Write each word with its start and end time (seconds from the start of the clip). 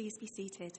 Please 0.00 0.16
be 0.16 0.28
seated. 0.28 0.72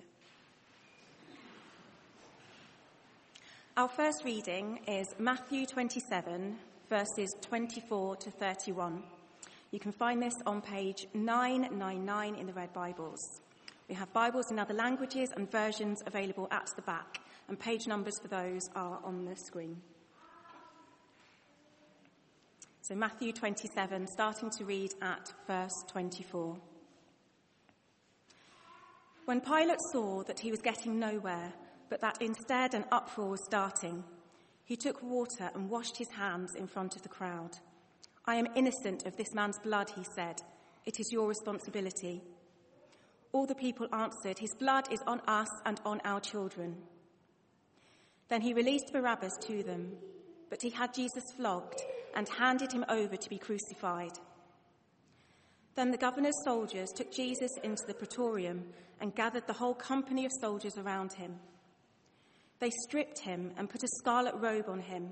Our 3.78 3.88
first 3.88 4.26
reading 4.26 4.80
is 4.88 5.14
Matthew 5.20 5.68
27, 5.68 6.58
verses 6.90 7.36
24 7.42 8.16
to 8.16 8.32
31. 8.32 9.04
You 9.70 9.80
can 9.80 9.92
find 9.92 10.20
this 10.24 10.34
on 10.48 10.64
page 10.64 11.06
999 11.14 12.34
in 12.34 12.48
the 12.48 12.54
Red 12.54 12.74
Bibles. 12.74 13.20
We 13.88 13.94
have 13.94 14.12
Bibles 14.12 14.50
in 14.50 14.58
other 14.58 14.74
languages 14.74 15.30
and 15.36 15.52
versions 15.52 16.02
available 16.08 16.48
at 16.50 16.72
the 16.76 16.82
back, 16.82 17.20
and 17.48 17.60
page 17.60 17.86
numbers 17.86 18.18
for 18.20 18.28
those 18.28 18.64
are 18.76 19.00
on 19.04 19.26
the 19.26 19.36
screen. 19.36 19.80
So, 22.82 22.96
Matthew 22.96 23.34
27, 23.34 24.08
starting 24.08 24.50
to 24.58 24.66
read 24.66 24.96
at 25.00 25.32
verse 25.46 25.84
24. 25.90 26.58
When 29.26 29.40
Pilate 29.40 29.80
saw 29.92 30.24
that 30.24 30.40
he 30.40 30.52
was 30.52 30.62
getting 30.62 31.00
nowhere, 31.00 31.54
but 31.90 32.02
that 32.02 32.22
instead 32.22 32.74
an 32.74 32.86
uproar 32.92 33.30
was 33.30 33.46
starting, 33.46 34.04
he 34.66 34.76
took 34.76 35.04
water 35.04 35.52
and 35.54 35.70
washed 35.70 35.98
his 35.98 36.10
hands 36.10 36.56
in 36.56 36.68
front 36.68 36.96
of 36.96 37.04
the 37.04 37.10
crowd. 37.10 37.52
I 38.26 38.36
am 38.36 38.48
innocent 38.56 39.06
of 39.06 39.16
this 39.18 39.34
man's 39.34 39.60
blood, 39.60 39.90
he 39.96 40.04
said. 40.16 40.42
It 40.86 41.00
is 41.00 41.12
your 41.12 41.28
responsibility. 41.28 42.22
All 43.32 43.46
the 43.46 43.56
people 43.56 43.88
answered, 43.94 44.40
His 44.40 44.54
blood 44.56 44.92
is 44.92 45.02
on 45.08 45.22
us 45.28 45.50
and 45.66 45.80
on 45.86 46.02
our 46.04 46.20
children. 46.20 46.78
Then 48.30 48.42
he 48.42 48.54
released 48.54 48.92
Barabbas 48.92 49.38
to 49.48 49.64
them, 49.64 49.92
but 50.50 50.62
he 50.62 50.70
had 50.70 50.94
Jesus 50.94 51.24
flogged 51.38 51.82
and 52.16 52.28
handed 52.28 52.72
him 52.72 52.86
over 52.90 53.16
to 53.16 53.30
be 53.30 53.38
crucified. 53.38 54.18
Then 55.76 55.92
the 55.92 55.98
governor's 55.98 56.44
soldiers 56.44 56.90
took 56.92 57.12
Jesus 57.12 57.52
into 57.64 57.84
the 57.88 57.94
praetorium 57.94 58.66
and 59.00 59.16
gathered 59.16 59.48
the 59.48 59.54
whole 59.54 59.74
company 59.74 60.26
of 60.26 60.32
soldiers 60.42 60.78
around 60.78 61.14
him. 61.14 61.36
They 62.60 62.70
stripped 62.88 63.20
him 63.20 63.52
and 63.58 63.70
put 63.70 63.84
a 63.84 63.88
scarlet 64.00 64.36
robe 64.36 64.66
on 64.68 64.80
him, 64.80 65.10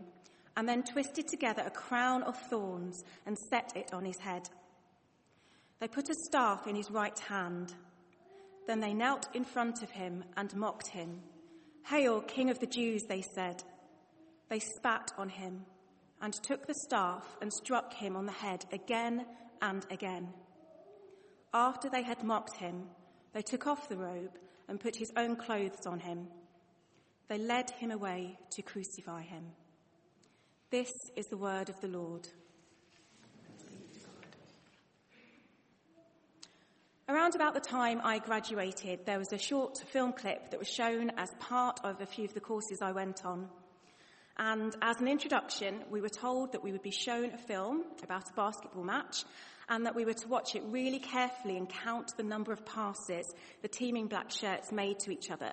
and 0.55 0.67
then 0.67 0.83
twisted 0.83 1.27
together 1.27 1.63
a 1.65 1.71
crown 1.71 2.23
of 2.23 2.37
thorns 2.49 3.03
and 3.25 3.37
set 3.49 3.71
it 3.75 3.93
on 3.93 4.05
his 4.05 4.19
head. 4.19 4.49
They 5.79 5.87
put 5.87 6.09
a 6.09 6.15
staff 6.27 6.67
in 6.67 6.75
his 6.75 6.91
right 6.91 7.17
hand. 7.17 7.73
Then 8.67 8.81
they 8.81 8.93
knelt 8.93 9.29
in 9.33 9.45
front 9.45 9.81
of 9.81 9.89
him 9.89 10.25
and 10.35 10.53
mocked 10.55 10.89
him. 10.89 11.21
Hail, 11.87 12.21
King 12.21 12.49
of 12.49 12.59
the 12.59 12.67
Jews, 12.67 13.03
they 13.07 13.23
said. 13.33 13.63
They 14.49 14.59
spat 14.59 15.11
on 15.17 15.29
him 15.29 15.65
and 16.21 16.33
took 16.33 16.67
the 16.67 16.75
staff 16.85 17.37
and 17.41 17.51
struck 17.51 17.93
him 17.93 18.15
on 18.15 18.25
the 18.25 18.31
head 18.31 18.65
again 18.71 19.25
and 19.61 19.85
again. 19.89 20.27
After 21.53 21.89
they 21.89 22.03
had 22.03 22.23
mocked 22.23 22.57
him, 22.57 22.83
they 23.33 23.41
took 23.41 23.65
off 23.65 23.89
the 23.89 23.97
robe 23.97 24.37
and 24.67 24.79
put 24.79 24.95
his 24.95 25.11
own 25.17 25.35
clothes 25.35 25.85
on 25.87 25.99
him. 25.99 26.27
They 27.27 27.37
led 27.37 27.71
him 27.71 27.91
away 27.91 28.37
to 28.51 28.61
crucify 28.61 29.23
him. 29.23 29.45
This 30.69 30.91
is 31.15 31.25
the 31.27 31.37
word 31.37 31.69
of 31.69 31.79
the 31.81 31.87
Lord. 31.87 32.27
Around 37.07 37.33
about 37.33 37.55
the 37.55 37.59
time 37.59 37.99
I 38.03 38.19
graduated, 38.19 39.03
there 39.07 39.17
was 39.17 39.33
a 39.33 39.39
short 39.39 39.79
film 39.87 40.13
clip 40.13 40.51
that 40.51 40.59
was 40.59 40.67
shown 40.67 41.09
as 41.17 41.31
part 41.39 41.79
of 41.83 41.99
a 41.99 42.05
few 42.05 42.25
of 42.25 42.35
the 42.35 42.39
courses 42.39 42.79
I 42.83 42.91
went 42.91 43.25
on. 43.25 43.49
And 44.37 44.75
as 44.83 45.01
an 45.01 45.07
introduction, 45.07 45.83
we 45.89 46.01
were 46.01 46.09
told 46.09 46.51
that 46.51 46.63
we 46.63 46.71
would 46.71 46.83
be 46.83 46.91
shown 46.91 47.31
a 47.31 47.37
film 47.37 47.83
about 48.03 48.29
a 48.29 48.33
basketball 48.33 48.83
match 48.83 49.23
and 49.69 49.85
that 49.85 49.95
we 49.95 50.03
were 50.03 50.13
to 50.13 50.27
watch 50.27 50.55
it 50.55 50.63
really 50.65 50.99
carefully 50.99 51.55
and 51.55 51.69
count 51.69 52.11
the 52.17 52.23
number 52.23 52.51
of 52.51 52.65
passes 52.65 53.33
the 53.61 53.67
teaming 53.67 54.07
black 54.07 54.31
shirts 54.31 54.71
made 54.71 54.99
to 54.99 55.11
each 55.11 55.29
other. 55.29 55.51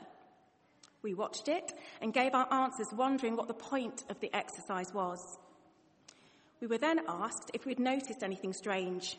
We 1.03 1.15
watched 1.15 1.49
it 1.49 1.72
and 2.00 2.12
gave 2.12 2.34
our 2.34 2.53
answers 2.53 2.88
wondering 2.93 3.37
what 3.37 3.49
the 3.49 3.55
point 3.55 4.03
of 4.09 4.19
the 4.21 4.34
exercise 4.34 4.93
was. 4.93 5.21
We 6.60 6.66
were 6.66 6.78
then 6.78 7.00
asked 7.06 7.50
if 7.55 7.66
we'd 7.66 7.78
noticed 7.78 8.22
anything 8.22 8.55
strange. 8.55 9.19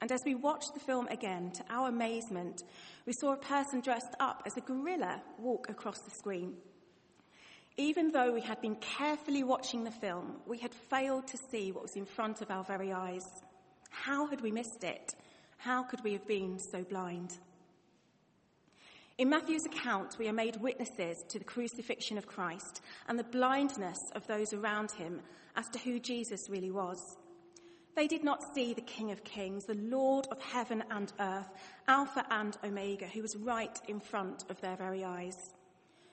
And 0.00 0.10
as 0.10 0.22
we 0.24 0.34
watched 0.34 0.72
the 0.72 0.80
film 0.80 1.06
again, 1.08 1.52
to 1.52 1.64
our 1.68 1.88
amazement, 1.88 2.64
we 3.06 3.12
saw 3.12 3.34
a 3.34 3.36
person 3.36 3.82
dressed 3.82 4.14
up 4.18 4.42
as 4.46 4.56
a 4.56 4.62
gorilla 4.62 5.22
walk 5.38 5.68
across 5.68 5.98
the 6.00 6.10
screen. 6.10 6.54
Even 7.76 8.10
though 8.10 8.32
we 8.32 8.40
had 8.40 8.60
been 8.62 8.76
carefully 8.76 9.44
watching 9.44 9.84
the 9.84 9.90
film, 9.90 10.36
we 10.46 10.58
had 10.58 10.72
failed 10.74 11.26
to 11.28 11.38
see 11.50 11.70
what 11.70 11.82
was 11.82 11.96
in 11.96 12.06
front 12.06 12.40
of 12.40 12.50
our 12.50 12.64
very 12.64 12.92
eyes. 12.92 13.26
How 13.90 14.26
had 14.26 14.40
we 14.40 14.50
missed 14.50 14.82
it? 14.82 15.14
How 15.58 15.82
could 15.82 16.02
we 16.02 16.12
have 16.14 16.26
been 16.26 16.58
so 16.58 16.82
blind? 16.82 17.38
In 19.18 19.28
Matthew's 19.28 19.66
account, 19.66 20.16
we 20.18 20.28
are 20.28 20.32
made 20.32 20.56
witnesses 20.56 21.22
to 21.28 21.38
the 21.38 21.44
crucifixion 21.44 22.16
of 22.16 22.26
Christ 22.26 22.80
and 23.06 23.18
the 23.18 23.24
blindness 23.24 23.98
of 24.14 24.26
those 24.26 24.54
around 24.54 24.92
him 24.92 25.20
as 25.56 25.68
to 25.68 25.78
who 25.78 25.98
Jesus 25.98 26.48
really 26.48 26.70
was. 26.70 27.18
They 27.96 28.06
did 28.06 28.24
not 28.24 28.54
see 28.54 28.72
the 28.72 28.80
King 28.80 29.10
of 29.10 29.24
Kings, 29.24 29.66
the 29.66 29.74
Lord 29.74 30.26
of 30.30 30.40
heaven 30.40 30.82
and 30.90 31.12
earth, 31.20 31.50
Alpha 31.86 32.24
and 32.30 32.56
Omega, 32.64 33.06
who 33.06 33.20
was 33.20 33.36
right 33.36 33.78
in 33.88 34.00
front 34.00 34.44
of 34.48 34.58
their 34.62 34.76
very 34.76 35.04
eyes. 35.04 35.52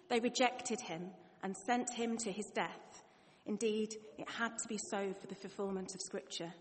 They 0.10 0.20
rejected 0.20 0.82
him 0.82 1.12
and 1.44 1.56
sent 1.56 1.94
him 1.94 2.18
to 2.18 2.32
his 2.32 2.48
death. 2.48 3.04
Indeed, 3.46 3.96
it 4.18 4.30
had 4.30 4.58
to 4.58 4.68
be 4.68 4.78
so 4.78 5.14
for 5.14 5.28
the 5.28 5.36
fulfillment 5.36 5.96
of 5.96 6.02
Scripture. 6.02 6.54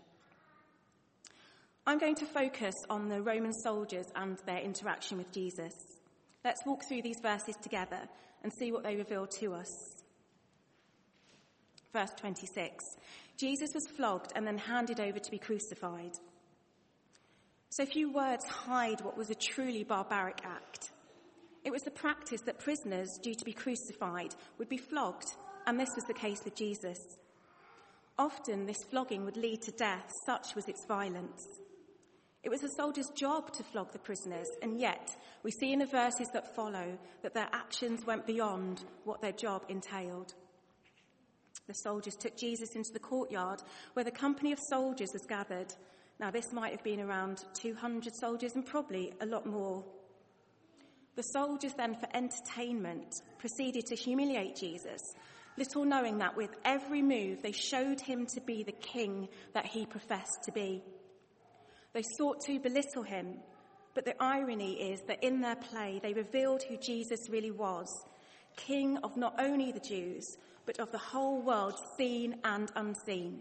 I'm 1.87 1.99
going 1.99 2.15
to 2.15 2.25
focus 2.25 2.75
on 2.89 3.07
the 3.07 3.21
Roman 3.21 3.53
soldiers 3.53 4.07
and 4.13 4.37
their 4.45 4.59
interaction 4.59 5.17
with 5.17 5.31
Jesus. 5.31 5.73
Let's 6.43 6.65
walk 6.65 6.83
through 6.83 7.01
these 7.01 7.21
verses 7.21 7.55
together 7.61 8.01
and 8.43 8.51
see 8.51 8.73
what 8.73 8.83
they 8.83 8.97
reveal 8.97 9.25
to 9.39 9.53
us. 9.53 9.71
Verse 11.93 12.11
26 12.17 12.83
Jesus 13.37 13.69
was 13.73 13.87
flogged 13.95 14.33
and 14.35 14.45
then 14.45 14.57
handed 14.57 14.99
over 14.99 15.17
to 15.17 15.31
be 15.31 15.37
crucified. 15.37 16.11
So 17.69 17.85
few 17.85 18.11
words 18.11 18.43
hide 18.45 18.99
what 18.99 19.17
was 19.17 19.29
a 19.29 19.35
truly 19.35 19.85
barbaric 19.85 20.41
act. 20.43 20.91
It 21.63 21.71
was 21.71 21.83
the 21.83 21.91
practice 21.91 22.41
that 22.41 22.59
prisoners 22.59 23.17
due 23.23 23.35
to 23.35 23.45
be 23.45 23.53
crucified 23.53 24.35
would 24.57 24.67
be 24.67 24.77
flogged, 24.77 25.29
and 25.65 25.79
this 25.79 25.95
was 25.95 26.03
the 26.03 26.13
case 26.13 26.43
with 26.43 26.55
Jesus. 26.55 26.99
Often, 28.19 28.65
this 28.65 28.83
flogging 28.89 29.23
would 29.23 29.37
lead 29.37 29.61
to 29.61 29.71
death, 29.71 30.11
such 30.25 30.53
was 30.53 30.67
its 30.67 30.85
violence. 30.85 31.47
It 32.47 32.51
was 32.51 32.61
the 32.61 32.69
soldiers' 32.69 33.09
job 33.09 33.51
to 33.55 33.63
flog 33.65 33.91
the 33.91 33.99
prisoners, 33.99 34.47
and 34.61 34.79
yet 34.79 35.13
we 35.43 35.51
see 35.51 35.73
in 35.73 35.79
the 35.79 35.85
verses 35.85 36.29
that 36.31 36.55
follow 36.55 36.97
that 37.21 37.33
their 37.33 37.49
actions 37.51 38.05
went 38.05 38.25
beyond 38.25 38.85
what 39.03 39.21
their 39.21 39.33
job 39.33 39.65
entailed. 39.67 40.33
The 41.67 41.73
soldiers 41.73 42.15
took 42.15 42.37
Jesus 42.37 42.73
into 42.73 42.93
the 42.93 43.01
courtyard 43.01 43.61
where 43.95 44.05
the 44.05 44.11
company 44.11 44.53
of 44.53 44.59
soldiers 44.69 45.09
was 45.11 45.25
gathered. 45.27 45.73
Now, 46.21 46.31
this 46.31 46.53
might 46.53 46.71
have 46.71 46.85
been 46.85 47.01
around 47.01 47.43
200 47.55 48.15
soldiers 48.15 48.55
and 48.55 48.65
probably 48.65 49.11
a 49.19 49.25
lot 49.25 49.45
more. 49.45 49.83
The 51.17 51.23
soldiers 51.23 51.73
then, 51.73 51.95
for 51.95 52.07
entertainment, 52.13 53.13
proceeded 53.39 53.87
to 53.87 53.95
humiliate 53.95 54.55
Jesus, 54.55 55.01
little 55.57 55.83
knowing 55.83 56.19
that 56.19 56.37
with 56.37 56.55
every 56.63 57.01
move 57.01 57.41
they 57.41 57.51
showed 57.51 57.99
him 57.99 58.25
to 58.27 58.39
be 58.39 58.63
the 58.63 58.71
king 58.71 59.27
that 59.53 59.65
he 59.65 59.85
professed 59.85 60.43
to 60.45 60.53
be. 60.53 60.81
They 61.97 62.03
sought 62.03 62.41
to 62.41 62.59
belittle 62.59 63.01
him, 63.01 63.39
but 63.95 64.05
the 64.05 64.13
irony 64.21 64.91
is 64.91 65.01
that 65.07 65.23
in 65.23 65.41
their 65.41 65.55
play 65.55 65.99
they 66.03 66.13
revealed 66.13 66.61
who 66.61 66.77
Jesus 66.77 67.27
really 67.27 67.49
was 67.49 67.87
king 68.55 68.97
of 68.97 69.17
not 69.17 69.33
only 69.39 69.71
the 69.71 69.79
Jews, 69.79 70.37
but 70.67 70.79
of 70.79 70.91
the 70.91 70.99
whole 70.99 71.41
world, 71.41 71.73
seen 71.97 72.35
and 72.43 72.71
unseen. 72.75 73.39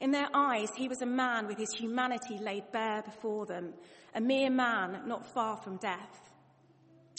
In 0.00 0.10
their 0.10 0.26
eyes, 0.34 0.70
he 0.76 0.88
was 0.88 1.02
a 1.02 1.06
man 1.06 1.46
with 1.46 1.56
his 1.56 1.70
humanity 1.70 2.36
laid 2.36 2.64
bare 2.72 3.02
before 3.02 3.46
them, 3.46 3.74
a 4.12 4.20
mere 4.20 4.50
man 4.50 5.02
not 5.06 5.32
far 5.32 5.56
from 5.56 5.76
death. 5.76 6.32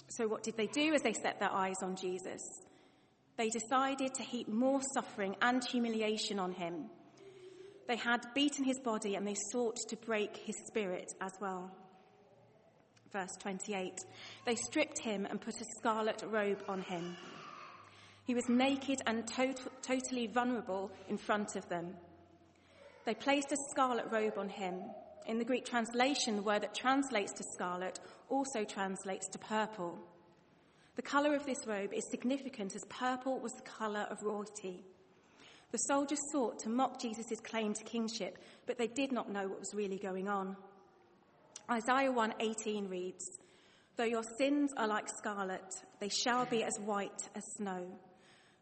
So, 0.10 0.28
what 0.28 0.44
did 0.44 0.58
they 0.58 0.68
do 0.68 0.94
as 0.94 1.04
they 1.04 1.14
set 1.14 1.40
their 1.40 1.54
eyes 1.54 1.82
on 1.82 1.96
Jesus? 1.96 2.42
They 3.38 3.48
decided 3.48 4.14
to 4.16 4.24
heap 4.24 4.50
more 4.50 4.82
suffering 4.94 5.38
and 5.42 5.64
humiliation 5.64 6.38
on 6.38 6.52
him. 6.52 6.90
They 7.88 7.98
had 7.98 8.26
beaten 8.34 8.64
his 8.64 8.80
body 8.80 9.16
and 9.16 9.28
they 9.28 9.36
sought 9.52 9.78
to 9.90 9.96
break 9.98 10.38
his 10.38 10.56
spirit 10.68 11.12
as 11.22 11.34
well. 11.42 11.72
Verse 13.12 13.36
28 13.40 13.94
They 14.46 14.56
stripped 14.56 15.00
him 15.00 15.26
and 15.26 15.42
put 15.42 15.62
a 15.62 15.66
scarlet 15.80 16.24
robe 16.28 16.64
on 16.68 16.82
him. 16.82 17.16
He 18.26 18.36
was 18.36 18.48
naked 18.48 19.00
and 19.06 19.28
totally 19.28 20.28
vulnerable 20.28 20.92
in 21.10 21.18
front 21.18 21.56
of 21.56 21.68
them. 21.68 21.94
They 23.06 23.14
placed 23.14 23.52
a 23.52 23.58
scarlet 23.72 24.06
robe 24.12 24.38
on 24.38 24.48
him 24.48 24.82
in 25.26 25.40
the 25.40 25.46
Greek 25.46 25.66
translation, 25.66 26.36
the 26.36 26.42
word 26.42 26.64
that 26.64 26.76
translates 26.76 27.32
to 27.34 27.44
scarlet 27.54 28.00
also 28.30 28.64
translates 28.64 29.28
to 29.30 29.40
purple. 29.40 29.98
The 30.96 31.02
colour 31.02 31.34
of 31.36 31.46
this 31.46 31.66
robe 31.66 31.94
is 31.94 32.10
significant 32.10 32.76
as 32.76 32.84
purple 32.90 33.40
was 33.40 33.54
the 33.54 33.62
colour 33.62 34.06
of 34.10 34.22
royalty. 34.22 34.84
The 35.74 35.80
soldiers 35.80 36.20
sought 36.32 36.60
to 36.60 36.70
mock 36.70 37.02
Jesus' 37.02 37.40
claim 37.40 37.74
to 37.74 37.84
kingship, 37.84 38.38
but 38.68 38.78
they 38.78 38.86
did 38.86 39.12
not 39.12 39.32
know 39.32 39.48
what 39.48 39.60
was 39.60 39.74
really 39.74 39.98
going 39.98 40.28
on. 40.28 40.56
Isaiah 41.68 42.12
1:18 42.12 42.92
reads, 42.92 43.26
Though 43.96 44.04
your 44.04 44.22
sins 44.38 44.72
are 44.78 44.88
like 44.88 45.10
scarlet, 45.10 45.66
they 46.00 46.10
shall 46.10 46.46
be 46.46 46.64
as 46.64 46.78
white 46.80 47.28
as 47.34 47.44
snow. 47.58 47.88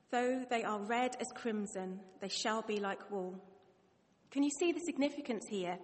Though 0.10 0.46
they 0.50 0.64
are 0.64 0.80
red 0.80 1.18
as 1.20 1.28
crimson, 1.36 2.00
they 2.22 2.30
shall 2.30 2.62
be 2.62 2.80
like 2.80 3.12
wool. 3.12 3.44
Can 4.30 4.44
you 4.44 4.52
see 4.58 4.72
the 4.72 4.80
significance 4.80 5.46
here? 5.50 5.80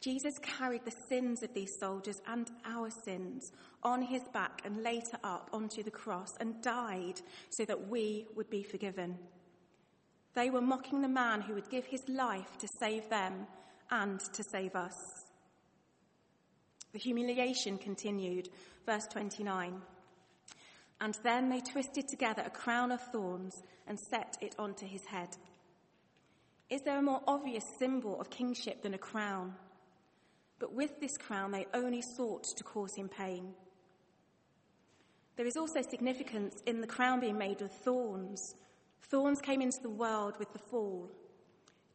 Jesus 0.00 0.34
carried 0.42 0.84
the 0.84 0.96
sins 1.08 1.44
of 1.44 1.54
these 1.54 1.78
soldiers 1.78 2.20
and 2.26 2.50
our 2.64 2.90
sins 3.04 3.52
on 3.84 4.02
his 4.02 4.24
back 4.32 4.62
and 4.64 4.82
later 4.82 5.18
up 5.22 5.50
onto 5.52 5.84
the 5.84 5.92
cross 5.92 6.36
and 6.40 6.60
died 6.62 7.20
so 7.50 7.64
that 7.64 7.86
we 7.86 8.26
would 8.34 8.50
be 8.50 8.64
forgiven. 8.64 9.20
They 10.34 10.50
were 10.50 10.60
mocking 10.60 11.02
the 11.02 11.08
man 11.08 11.42
who 11.42 11.54
would 11.54 11.70
give 11.70 11.84
his 11.84 12.08
life 12.08 12.56
to 12.58 12.68
save 12.78 13.08
them 13.10 13.46
and 13.90 14.20
to 14.32 14.42
save 14.42 14.74
us. 14.74 14.94
The 16.92 16.98
humiliation 16.98 17.78
continued. 17.78 18.48
Verse 18.86 19.06
29. 19.06 19.80
And 21.00 21.18
then 21.22 21.48
they 21.48 21.60
twisted 21.60 22.08
together 22.08 22.42
a 22.46 22.50
crown 22.50 22.92
of 22.92 23.00
thorns 23.00 23.62
and 23.86 23.98
set 23.98 24.36
it 24.40 24.54
onto 24.58 24.86
his 24.86 25.04
head. 25.04 25.28
Is 26.70 26.82
there 26.82 26.98
a 26.98 27.02
more 27.02 27.20
obvious 27.26 27.64
symbol 27.78 28.20
of 28.20 28.30
kingship 28.30 28.82
than 28.82 28.94
a 28.94 28.98
crown? 28.98 29.54
But 30.58 30.72
with 30.72 31.00
this 31.00 31.18
crown, 31.18 31.50
they 31.50 31.66
only 31.74 32.02
sought 32.02 32.44
to 32.56 32.64
cause 32.64 32.94
him 32.94 33.08
pain. 33.08 33.52
There 35.36 35.46
is 35.46 35.56
also 35.56 35.82
significance 35.82 36.62
in 36.66 36.80
the 36.80 36.86
crown 36.86 37.20
being 37.20 37.36
made 37.36 37.62
of 37.62 37.72
thorns. 37.72 38.54
Thorns 39.02 39.40
came 39.40 39.60
into 39.60 39.80
the 39.82 39.90
world 39.90 40.34
with 40.38 40.52
the 40.52 40.58
fall. 40.58 41.10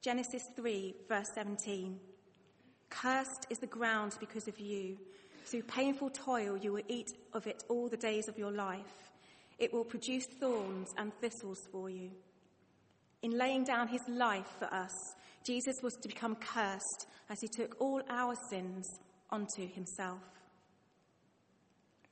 Genesis 0.01 0.43
3, 0.55 0.95
verse 1.09 1.29
17. 1.33 1.99
Cursed 2.89 3.47
is 3.49 3.59
the 3.59 3.67
ground 3.67 4.15
because 4.19 4.47
of 4.47 4.59
you. 4.59 4.97
Through 5.45 5.63
painful 5.63 6.09
toil, 6.11 6.57
you 6.57 6.73
will 6.73 6.83
eat 6.87 7.09
of 7.33 7.47
it 7.47 7.63
all 7.69 7.89
the 7.89 7.97
days 7.97 8.27
of 8.27 8.37
your 8.37 8.51
life. 8.51 9.11
It 9.59 9.73
will 9.73 9.83
produce 9.83 10.25
thorns 10.39 10.93
and 10.97 11.13
thistles 11.19 11.67
for 11.71 11.89
you. 11.89 12.11
In 13.23 13.37
laying 13.37 13.63
down 13.63 13.87
his 13.87 14.01
life 14.07 14.47
for 14.59 14.71
us, 14.73 14.93
Jesus 15.43 15.81
was 15.81 15.95
to 15.95 16.07
become 16.07 16.35
cursed 16.35 17.07
as 17.29 17.39
he 17.41 17.47
took 17.47 17.75
all 17.79 18.01
our 18.09 18.35
sins 18.49 18.85
onto 19.29 19.67
himself. 19.67 20.21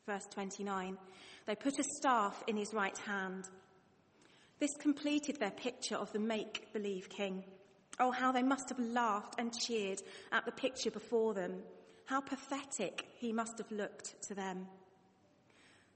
Verse 0.06 0.26
29 0.32 0.98
They 1.46 1.56
put 1.56 1.80
a 1.80 1.84
staff 1.98 2.44
in 2.48 2.58
his 2.58 2.74
right 2.74 2.98
hand. 2.98 3.46
This 4.60 4.76
completed 4.76 5.40
their 5.40 5.52
picture 5.52 5.96
of 5.96 6.12
the 6.12 6.20
make 6.20 6.72
believe 6.74 7.10
king. 7.10 7.44
Oh, 8.00 8.12
how 8.12 8.32
they 8.32 8.44
must 8.44 8.70
have 8.70 8.80
laughed 8.80 9.36
and 9.38 9.58
cheered 9.58 10.02
at 10.32 10.46
the 10.46 10.52
picture 10.52 10.92
before 10.92 11.34
them. 11.34 11.64
How 12.06 12.22
pathetic 12.22 13.06
he 13.18 13.34
must 13.34 13.58
have 13.58 13.72
looked 13.72 14.22
to 14.28 14.36
them. 14.36 14.68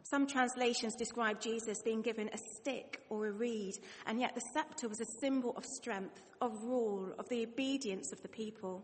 Some 0.04 0.26
translations 0.26 0.96
describe 0.96 1.40
Jesus 1.40 1.82
being 1.84 2.02
given 2.02 2.30
a 2.34 2.38
stick 2.38 3.02
or 3.10 3.28
a 3.28 3.32
reed, 3.32 3.78
and 4.08 4.20
yet 4.20 4.34
the 4.34 4.42
scepter 4.54 4.90
was 4.90 5.02
a 5.02 5.20
symbol 5.20 5.54
of 5.56 5.66
strength, 5.66 6.22
of 6.42 6.64
rule, 6.64 7.14
of 7.20 7.30
the 7.30 7.44
obedience 7.44 8.12
of 8.12 8.22
the 8.22 8.28
people. 8.28 8.84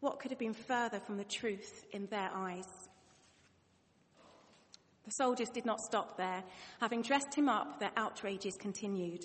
What 0.00 0.18
could 0.18 0.30
have 0.30 0.38
been 0.38 0.54
further 0.54 0.98
from 0.98 1.18
the 1.18 1.24
truth 1.24 1.84
in 1.92 2.06
their 2.06 2.30
eyes? 2.34 2.87
The 5.08 5.14
soldiers 5.14 5.48
did 5.48 5.64
not 5.64 5.80
stop 5.80 6.18
there. 6.18 6.44
Having 6.82 7.00
dressed 7.00 7.34
him 7.34 7.48
up, 7.48 7.80
their 7.80 7.92
outrages 7.96 8.58
continued. 8.58 9.24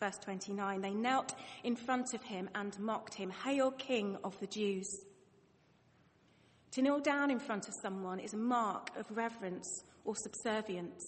Verse 0.00 0.18
29 0.18 0.80
They 0.80 0.90
knelt 0.90 1.36
in 1.62 1.76
front 1.76 2.14
of 2.14 2.22
him 2.24 2.50
and 2.56 2.76
mocked 2.80 3.14
him, 3.14 3.30
Hail, 3.30 3.70
King 3.70 4.18
of 4.24 4.36
the 4.40 4.48
Jews! 4.48 4.88
To 6.72 6.82
kneel 6.82 6.98
down 6.98 7.30
in 7.30 7.38
front 7.38 7.68
of 7.68 7.74
someone 7.80 8.18
is 8.18 8.34
a 8.34 8.38
mark 8.38 8.90
of 8.96 9.06
reverence 9.16 9.84
or 10.04 10.16
subservience. 10.16 11.06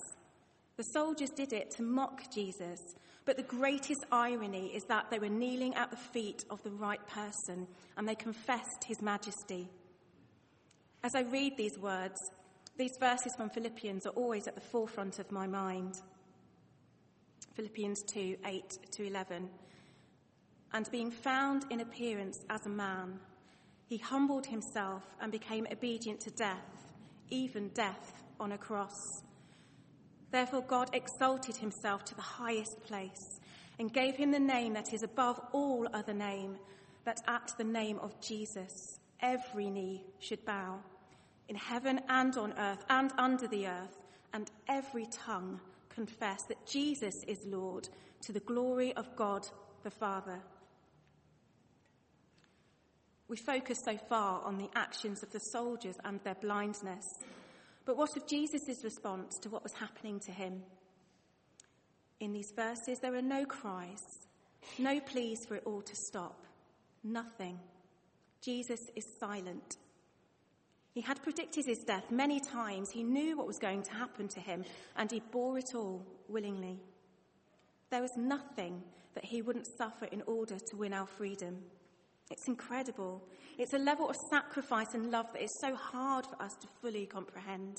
The 0.77 0.85
soldiers 0.85 1.31
did 1.31 1.53
it 1.53 1.73
to 1.73 1.83
mock 1.83 2.33
Jesus, 2.33 2.95
but 3.25 3.37
the 3.37 3.43
greatest 3.43 4.05
irony 4.13 4.69
is 4.69 4.85
that 4.85 5.11
they 5.11 5.19
were 5.19 5.29
kneeling 5.29 5.75
at 5.75 5.91
the 5.91 5.97
feet 5.97 6.45
of 6.49 6.63
the 6.63 6.71
right 6.71 7.05
person 7.09 7.67
and 7.97 8.09
they 8.09 8.15
confessed 8.15 8.85
his 8.85 9.03
majesty. 9.03 9.69
As 11.03 11.17
I 11.17 11.23
read 11.23 11.57
these 11.57 11.77
words, 11.77 12.21
these 12.77 12.97
verses 12.97 13.35
from 13.37 13.51
Philippians 13.51 14.07
are 14.07 14.11
always 14.11 14.49
at 14.49 14.55
the 14.55 14.61
forefront 14.61 15.19
of 15.19 15.31
my 15.31 15.47
mind. 15.47 16.01
Philippians 17.55 18.03
2 18.03 18.37
8 18.45 18.79
to 18.93 19.07
11. 19.07 19.49
And 20.73 20.91
being 20.91 21.13
found 21.13 21.67
in 21.71 21.81
appearance 21.81 22.41
as 22.51 22.67
a 22.67 22.71
man, 22.71 23.21
he 23.87 23.99
humbled 23.99 24.47
himself 24.47 25.05
and 25.21 25.31
became 25.31 25.69
obedient 25.71 26.21
to 26.21 26.31
death, 26.31 26.89
even 27.31 27.69
death 27.69 28.25
on 28.41 28.53
a 28.53 28.59
cross. 28.59 29.23
Therefore, 30.33 30.63
God 30.63 30.91
exalted 30.93 31.57
himself 31.57 32.05
to 32.07 32.17
the 32.17 32.23
highest 32.23 32.83
place 32.83 33.39
and 33.79 33.93
gave 33.93 34.17
him 34.17 34.33
the 34.33 34.41
name 34.41 34.73
that 34.75 34.93
is 34.93 35.05
above 35.05 35.41
all 35.53 35.87
other 35.93 36.15
name, 36.15 36.57
that 37.05 37.21
at 37.29 37.53
the 37.57 37.65
name 37.65 38.01
of 38.01 38.21
Jesus 38.21 38.99
every 39.21 39.71
knee 39.71 40.03
should 40.19 40.45
bow, 40.45 40.81
in 41.49 41.57
heaven 41.57 42.01
and 42.09 42.37
on 42.37 42.55
earth 42.59 42.85
and 42.89 43.13
under 43.19 43.47
the 43.47 43.67
earth, 43.67 43.99
and 44.33 44.51
every 44.69 45.07
tongue 45.07 45.61
confess 45.89 46.43
that 46.45 46.67
Jesus 46.67 47.23
is 47.27 47.47
Lord 47.47 47.89
to 48.23 48.33
the 48.33 48.41
glory 48.41 48.93
of 48.95 49.15
God 49.17 49.47
the 49.83 49.91
Father. 49.91 50.41
We 53.29 53.37
focus 53.37 53.79
so 53.85 53.97
far 54.09 54.43
on 54.43 54.59
the 54.59 54.71
actions 54.75 55.23
of 55.23 55.33
the 55.33 55.41
soldiers 55.41 55.97
and 56.05 56.21
their 56.21 56.35
blindness. 56.35 57.05
But 57.85 57.97
what 57.97 58.17
of 58.17 58.27
Jesus' 58.27 58.85
response 58.85 59.39
to 59.39 59.51
what 59.51 59.63
was 59.63 59.73
happening 59.73 60.21
to 60.21 60.33
him? 60.33 60.63
In 62.21 62.33
these 62.33 62.53
verses, 62.55 62.99
there 63.01 63.15
are 63.15 63.23
no 63.23 63.45
cries, 63.45 64.27
no 64.79 65.01
pleas 65.01 65.45
for 65.47 65.57
it 65.57 65.65
all 65.67 65.83
to 65.83 65.97
stop, 65.97 66.45
nothing. 67.03 67.59
Jesus 68.41 68.81
is 68.95 69.05
silent. 69.19 69.77
He 70.95 71.01
had 71.01 71.23
predicted 71.25 71.67
his 71.67 71.81
death 71.81 72.11
many 72.11 72.39
times. 72.39 72.91
He 72.91 73.03
knew 73.03 73.37
what 73.37 73.49
was 73.49 73.59
going 73.59 73.83
to 73.83 73.95
happen 73.95 74.29
to 74.29 74.41
him, 74.41 74.65
and 74.97 75.11
he 75.11 75.21
bore 75.33 75.59
it 75.59 75.75
all 75.75 76.07
willingly. 76.29 76.79
There 77.91 78.01
was 78.01 78.17
nothing 78.17 78.81
that 79.15 79.25
he 79.25 79.43
wouldn't 79.43 79.67
suffer 79.77 80.05
in 80.07 80.23
order 80.23 80.57
to 80.57 80.77
win 80.77 80.93
our 80.93 81.07
freedom. 81.07 81.59
It's 82.31 82.47
incredible. 82.47 83.23
It's 83.59 83.73
a 83.73 83.79
level 83.79 84.09
of 84.09 84.17
sacrifice 84.31 84.95
and 84.95 85.11
love 85.11 85.27
that 85.33 85.43
is 85.43 85.59
so 85.61 85.75
hard 85.75 86.27
for 86.27 86.41
us 86.41 86.55
to 86.61 86.69
fully 86.81 87.07
comprehend. 87.07 87.79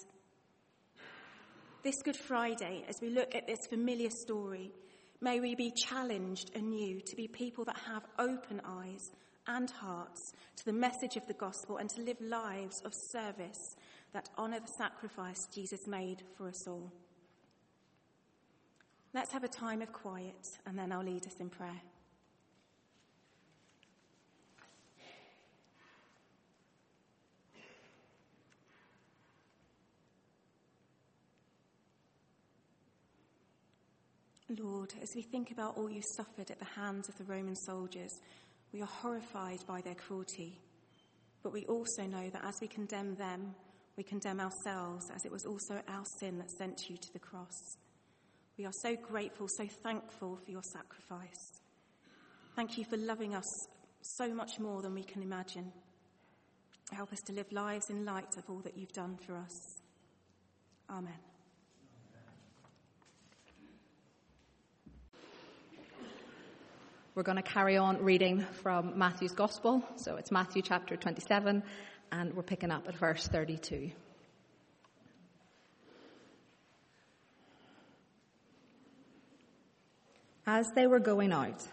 This 1.84 2.02
Good 2.04 2.18
Friday, 2.18 2.84
as 2.90 2.98
we 3.02 3.10
look 3.10 3.34
at 3.34 3.48
this 3.48 3.66
familiar 3.70 4.10
story, 4.10 4.72
may 5.22 5.40
we 5.40 5.56
be 5.56 5.72
challenged 5.88 6.52
anew 6.54 7.00
to 7.00 7.16
be 7.16 7.28
people 7.28 7.64
that 7.66 7.78
have 7.88 8.04
open 8.20 8.62
eyes 8.66 9.12
and 9.48 9.70
hearts 9.70 10.34
to 10.58 10.66
the 10.66 10.74
message 10.74 11.18
of 11.18 11.28
the 11.28 11.34
gospel 11.34 11.78
and 11.78 11.90
to 11.90 12.02
live 12.02 12.20
lives 12.22 12.82
of 12.86 12.94
service 12.94 13.76
that 14.14 14.30
honour 14.38 14.60
the 14.60 14.68
sacrifice 14.68 15.48
Jesus 15.54 15.88
made 15.88 16.24
for 16.38 16.48
us 16.48 16.68
all. 16.68 16.92
Let's 19.14 19.32
have 19.32 19.44
a 19.44 19.50
time 19.50 19.82
of 19.82 19.94
quiet 19.94 20.58
and 20.66 20.78
then 20.78 20.92
I'll 20.92 21.04
lead 21.04 21.26
us 21.26 21.36
in 21.40 21.50
prayer. 21.50 21.82
Lord, 34.60 34.94
as 35.02 35.16
we 35.16 35.22
think 35.22 35.52
about 35.52 35.76
all 35.76 35.90
you 35.90 36.02
suffered 36.02 36.52
at 36.52 36.60
the 36.60 36.66
hands 36.66 37.10
of 37.10 37.18
the 37.18 37.24
Roman 37.24 37.56
soldiers, 37.56 38.20
we 38.74 38.82
are 38.82 38.88
horrified 38.88 39.60
by 39.68 39.82
their 39.82 39.96
cruelty. 39.96 40.60
But 41.44 41.54
we 41.54 41.66
also 41.66 42.04
know 42.04 42.30
that 42.30 42.44
as 42.44 42.56
we 42.62 42.68
condemn 42.68 43.16
them, 43.16 43.56
we 43.98 44.04
condemn 44.04 44.40
ourselves, 44.40 45.10
as 45.16 45.26
it 45.26 45.32
was 45.32 45.46
also 45.46 45.82
our 45.88 46.04
sin 46.20 46.38
that 46.40 46.52
sent 46.52 46.90
you 46.90 46.98
to 46.98 47.14
the 47.14 47.20
cross. 47.20 47.78
We 48.58 48.66
are 48.66 48.74
so 48.82 48.96
grateful, 48.96 49.48
so 49.48 49.68
thankful 49.84 50.40
for 50.44 50.52
your 50.52 50.64
sacrifice. 50.64 51.62
Thank 52.56 52.78
you 52.78 52.86
for 52.86 52.98
loving 52.98 53.36
us 53.36 53.68
so 54.02 54.34
much 54.34 54.60
more 54.60 54.82
than 54.82 54.94
we 54.94 55.04
can 55.04 55.22
imagine. 55.22 55.72
Help 56.92 57.12
us 57.12 57.22
to 57.22 57.34
live 57.34 57.52
lives 57.52 57.90
in 57.90 58.06
light 58.06 58.38
of 58.38 58.44
all 58.50 58.60
that 58.60 58.78
you've 58.78 58.94
done 58.94 59.18
for 59.26 59.36
us. 59.36 59.82
Amen. 60.90 61.35
We're 67.16 67.24
going 67.24 67.38
to 67.38 67.44
carry 67.44 67.78
on 67.78 68.04
reading 68.04 68.46
from 68.62 69.00
Matthew's 69.00 69.32
Gospel. 69.32 69.82
So 69.96 70.18
it's 70.18 70.32
Matthew 70.32 70.62
chapter 70.62 70.98
27, 70.98 71.64
and 72.12 72.34
we're 72.34 72.44
picking 72.44 72.72
up 72.72 72.90
at 72.90 72.98
verse 72.98 73.26
32. 73.26 73.92
As 80.46 80.68
they 80.76 80.88
were 80.88 81.00
going 81.00 81.32
out, 81.32 81.66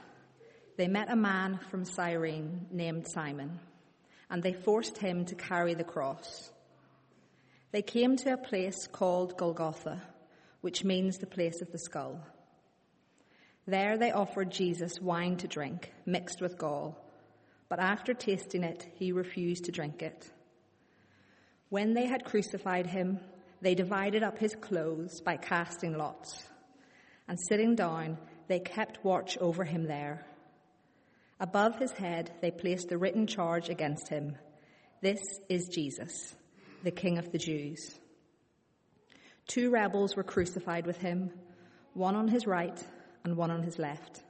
they 0.77 0.87
met 0.87 1.11
a 1.11 1.17
man 1.17 1.59
from 1.73 1.85
Cyrene 1.85 2.69
named 2.71 3.09
Simon, 3.09 3.59
and 4.31 4.45
they 4.45 4.53
forced 4.53 4.97
him 4.97 5.25
to 5.25 5.35
carry 5.35 5.75
the 5.75 5.83
cross. 5.83 6.53
They 7.73 7.83
came 7.83 8.17
to 8.19 8.35
a 8.35 8.37
place 8.37 8.87
called 8.87 9.37
Golgotha, 9.37 10.03
which 10.61 10.85
means 10.85 11.19
the 11.19 11.27
place 11.27 11.61
of 11.61 11.73
the 11.73 11.81
skull. 11.81 12.25
There 13.67 13.97
they 13.97 14.11
offered 14.11 14.51
Jesus 14.51 15.01
wine 15.01 15.37
to 15.37 15.47
drink, 15.47 15.93
mixed 16.05 16.41
with 16.41 16.59
gall, 16.59 16.99
but 17.69 17.79
after 17.79 18.13
tasting 18.13 18.65
it, 18.65 18.87
he 18.97 19.13
refused 19.13 19.65
to 19.67 19.73
drink 19.73 20.03
it. 20.03 20.29
When 21.69 21.95
they 21.95 22.07
had 22.07 22.25
crucified 22.25 22.87
him, 22.87 23.21
they 23.61 23.77
divided 23.77 24.25
up 24.25 24.39
his 24.39 24.57
clothes 24.57 25.21
by 25.21 25.37
casting 25.37 25.97
lots, 25.97 26.45
and 27.29 27.39
sitting 27.49 27.77
down, 27.77 28.19
they 28.49 28.59
kept 28.59 29.05
watch 29.05 29.39
over 29.39 29.65
him 29.65 29.87
there. 29.87 30.27
Above 31.39 31.79
his 31.79 31.93
head, 31.93 32.33
they 32.41 32.51
placed 32.51 32.89
the 32.89 32.99
written 32.99 33.27
charge 33.27 33.69
against 33.69 34.09
him 34.09 34.37
This 35.01 35.21
is 35.49 35.69
Jesus 35.69 36.35
the 36.83 36.91
King 36.91 37.19
of 37.19 37.31
the 37.31 37.39
Jews. 37.39 37.97
Two 39.47 39.71
rebels 39.71 40.17
were 40.17 40.25
crucified 40.25 40.85
with 40.85 40.99
him, 40.99 41.31
one 41.95 42.17
on 42.17 42.27
his 42.27 42.45
right 42.45 42.85
and 43.25 43.37
one 43.37 43.51
on 43.51 43.63
his 43.63 43.79
left. 43.79 44.23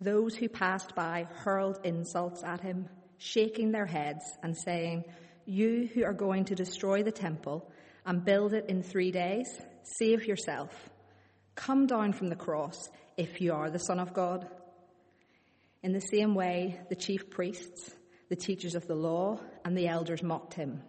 Those 0.00 0.34
who 0.34 0.48
passed 0.48 0.94
by 0.94 1.28
hurled 1.36 1.80
insults 1.84 2.42
at 2.44 2.60
him, 2.60 2.88
shaking 3.18 3.72
their 3.72 3.86
heads 3.86 4.24
and 4.42 4.56
saying, 4.56 5.04
You 5.46 5.88
who 5.94 6.04
are 6.04 6.12
going 6.12 6.44
to 6.46 6.54
destroy 6.54 7.02
the 7.02 7.12
temple 7.12 7.70
and 8.04 8.24
build 8.24 8.52
it 8.52 8.66
in 8.68 8.82
three 8.82 9.10
days, 9.10 9.46
save 9.98 10.26
yourself. 10.26 10.90
Come 11.54 11.86
down 11.86 12.12
from 12.12 12.28
the 12.28 12.36
cross 12.36 12.90
if 13.16 13.40
you 13.40 13.52
are 13.52 13.70
the 13.70 13.78
Son 13.78 14.00
of 14.00 14.12
God. 14.12 14.46
In 15.82 15.92
the 15.92 16.00
same 16.00 16.34
way, 16.34 16.80
the 16.88 16.96
chief 16.96 17.30
priests, 17.30 17.94
the 18.28 18.36
teachers 18.36 18.74
of 18.74 18.86
the 18.86 18.94
law, 18.94 19.38
and 19.64 19.76
the 19.76 19.86
elders 19.86 20.22
mocked 20.22 20.54
him. 20.54 20.82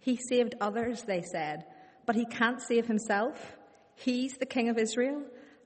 He 0.00 0.18
saved 0.28 0.56
others, 0.60 1.02
they 1.02 1.22
said, 1.22 1.64
but 2.06 2.16
he 2.16 2.26
can't 2.26 2.60
save 2.60 2.86
himself. 2.86 3.56
He's 3.94 4.36
the 4.38 4.46
King 4.46 4.68
of 4.68 4.78
Israel. 4.78 5.22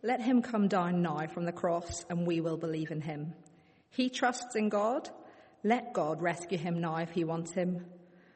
Let 0.06 0.20
him 0.20 0.40
come 0.40 0.68
down 0.68 1.02
now 1.02 1.26
from 1.26 1.46
the 1.46 1.52
cross 1.52 2.04
and 2.08 2.28
we 2.28 2.40
will 2.40 2.56
believe 2.56 2.92
in 2.92 3.00
him. 3.00 3.34
He 3.90 4.08
trusts 4.08 4.54
in 4.54 4.68
God. 4.68 5.10
Let 5.64 5.94
God 5.94 6.22
rescue 6.22 6.58
him 6.58 6.80
now 6.80 6.98
if 6.98 7.10
he 7.10 7.24
wants 7.24 7.50
him. 7.50 7.84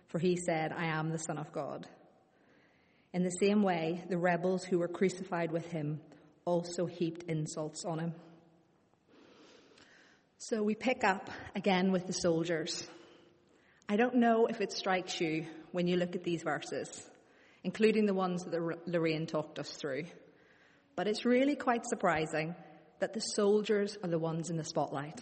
For 0.09 0.19
he 0.19 0.35
said, 0.35 0.73
I 0.73 0.87
am 0.87 1.11
the 1.11 1.19
Son 1.19 1.39
of 1.39 1.53
God. 1.53 1.87
In 3.13 3.23
the 3.23 3.31
same 3.31 3.63
way, 3.63 4.03
the 4.09 4.19
rebels 4.19 4.65
who 4.65 4.81
were 4.81 4.89
crucified 4.89 5.53
with 5.53 5.71
him 5.71 6.01
also 6.45 6.87
heaped 6.87 7.31
insults 7.31 7.85
on 7.85 8.01
him. 8.01 8.15
So 10.39 10.65
we 10.65 10.75
pick 10.75 11.05
up 11.05 11.31
again 11.55 11.93
with 11.93 12.09
the 12.09 12.13
soldiers. 12.13 12.85
I 13.89 13.95
don't 13.95 14.17
know 14.17 14.47
if 14.47 14.61
it 14.61 14.73
strikes 14.73 15.21
you 15.21 15.47
when 15.71 15.87
you 15.87 15.99
look 15.99 16.17
at 16.17 16.25
these 16.25 16.43
verses, 16.43 17.09
including 17.63 18.07
the 18.07 18.15
ones 18.15 18.45
that 18.45 18.89
Lorraine 18.89 19.29
talked 19.29 19.61
us 19.61 19.71
through. 19.71 20.07
But 21.01 21.09
it's 21.09 21.25
really 21.25 21.57
quite 21.57 21.87
surprising 21.87 22.55
that 22.99 23.15
the 23.15 23.23
soldiers 23.23 23.97
are 24.05 24.11
the 24.11 24.19
ones 24.19 24.51
in 24.51 24.59
the 24.59 24.65
spotlight. 24.65 25.19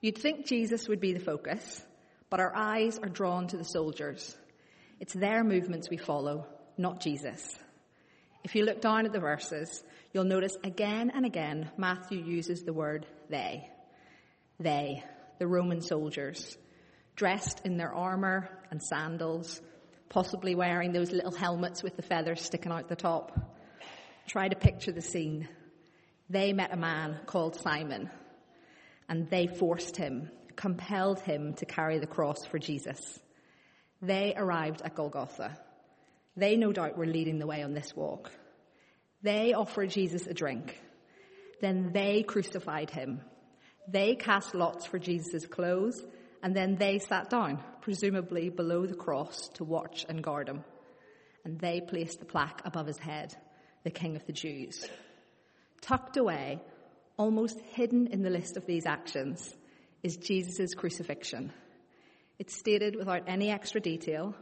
You'd 0.00 0.18
think 0.18 0.46
Jesus 0.46 0.88
would 0.88 0.98
be 0.98 1.12
the 1.12 1.20
focus, 1.20 1.84
but 2.28 2.40
our 2.40 2.52
eyes 2.56 2.98
are 2.98 3.08
drawn 3.08 3.46
to 3.46 3.56
the 3.56 3.62
soldiers. 3.62 4.36
It's 4.98 5.12
their 5.12 5.44
movements 5.44 5.88
we 5.88 5.96
follow, 5.96 6.44
not 6.76 6.98
Jesus. 6.98 7.56
If 8.42 8.56
you 8.56 8.64
look 8.64 8.80
down 8.80 9.06
at 9.06 9.12
the 9.12 9.20
verses, 9.20 9.80
you'll 10.12 10.24
notice 10.24 10.56
again 10.64 11.12
and 11.14 11.24
again 11.24 11.70
Matthew 11.76 12.24
uses 12.24 12.64
the 12.64 12.72
word 12.72 13.06
they. 13.28 13.70
They, 14.58 15.04
the 15.38 15.46
Roman 15.46 15.82
soldiers 15.82 16.58
dressed 17.14 17.60
in 17.64 17.76
their 17.76 17.94
armour 17.94 18.48
and 18.72 18.82
sandals, 18.82 19.62
possibly 20.08 20.56
wearing 20.56 20.92
those 20.92 21.12
little 21.12 21.30
helmets 21.30 21.80
with 21.80 21.94
the 21.94 22.02
feathers 22.02 22.42
sticking 22.42 22.72
out 22.72 22.88
the 22.88 22.96
top. 22.96 23.50
Try 24.26 24.48
to 24.48 24.56
picture 24.56 24.92
the 24.92 25.02
scene. 25.02 25.48
They 26.28 26.52
met 26.52 26.72
a 26.72 26.76
man 26.76 27.20
called 27.26 27.56
Simon, 27.56 28.10
and 29.08 29.28
they 29.28 29.46
forced 29.46 29.96
him, 29.96 30.30
compelled 30.56 31.20
him 31.20 31.54
to 31.54 31.66
carry 31.66 31.98
the 31.98 32.06
cross 32.06 32.46
for 32.46 32.58
Jesus. 32.58 33.18
They 34.00 34.34
arrived 34.36 34.82
at 34.82 34.94
Golgotha. 34.94 35.58
They 36.36 36.56
no 36.56 36.72
doubt 36.72 36.96
were 36.96 37.06
leading 37.06 37.38
the 37.38 37.46
way 37.46 37.62
on 37.62 37.74
this 37.74 37.94
walk. 37.94 38.30
They 39.22 39.52
offered 39.52 39.90
Jesus 39.90 40.26
a 40.26 40.34
drink. 40.34 40.80
Then 41.60 41.92
they 41.92 42.22
crucified 42.22 42.90
him. 42.90 43.20
They 43.88 44.14
cast 44.14 44.54
lots 44.54 44.86
for 44.86 44.98
Jesus' 44.98 45.46
clothes 45.46 46.02
and 46.42 46.56
then 46.56 46.76
they 46.76 46.98
sat 46.98 47.28
down, 47.28 47.62
presumably 47.82 48.48
below 48.48 48.86
the 48.86 48.94
cross, 48.94 49.48
to 49.54 49.64
watch 49.64 50.06
and 50.08 50.22
guard 50.22 50.48
him. 50.48 50.64
And 51.44 51.58
they 51.58 51.80
placed 51.80 52.18
the 52.18 52.26
plaque 52.26 52.62
above 52.64 52.86
his 52.86 52.98
head, 52.98 53.36
the 53.82 53.90
King 53.90 54.16
of 54.16 54.26
the 54.26 54.32
Jews. 54.32 54.86
Tucked 55.80 56.16
away, 56.16 56.60
almost 57.16 57.58
hidden 57.72 58.08
in 58.08 58.22
the 58.22 58.30
list 58.30 58.56
of 58.56 58.66
these 58.66 58.86
actions, 58.86 59.54
is 60.02 60.16
Jesus' 60.16 60.74
crucifixion. 60.74 61.52
It's 62.38 62.56
stated 62.56 62.96
without 62.96 63.24
any 63.26 63.50
extra 63.50 63.80
detail. 63.80 64.34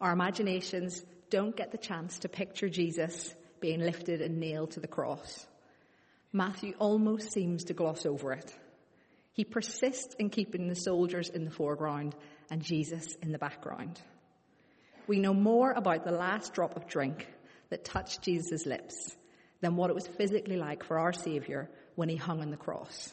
Our 0.00 0.12
imaginations 0.12 1.04
don't 1.30 1.56
get 1.56 1.72
the 1.72 1.78
chance 1.78 2.20
to 2.20 2.28
picture 2.28 2.68
Jesus 2.68 3.34
being 3.60 3.80
lifted 3.80 4.22
and 4.22 4.38
nailed 4.38 4.72
to 4.72 4.80
the 4.80 4.86
cross. 4.88 5.46
Matthew 6.32 6.74
almost 6.78 7.32
seems 7.32 7.64
to 7.64 7.74
gloss 7.74 8.06
over 8.06 8.32
it. 8.32 8.54
He 9.32 9.44
persists 9.44 10.14
in 10.18 10.30
keeping 10.30 10.68
the 10.68 10.74
soldiers 10.74 11.28
in 11.28 11.44
the 11.44 11.50
foreground 11.50 12.14
and 12.50 12.62
Jesus 12.62 13.14
in 13.22 13.32
the 13.32 13.38
background. 13.38 14.00
We 15.06 15.20
know 15.20 15.32
more 15.32 15.72
about 15.72 16.04
the 16.04 16.12
last 16.12 16.54
drop 16.54 16.76
of 16.76 16.86
drink 16.86 17.26
that 17.70 17.84
touched 17.84 18.22
Jesus' 18.22 18.66
lips 18.66 19.16
than 19.60 19.76
what 19.76 19.90
it 19.90 19.94
was 19.94 20.06
physically 20.06 20.56
like 20.56 20.84
for 20.84 20.98
our 20.98 21.12
Saviour 21.12 21.68
when 21.94 22.08
he 22.08 22.16
hung 22.16 22.40
on 22.40 22.50
the 22.50 22.56
cross. 22.56 23.12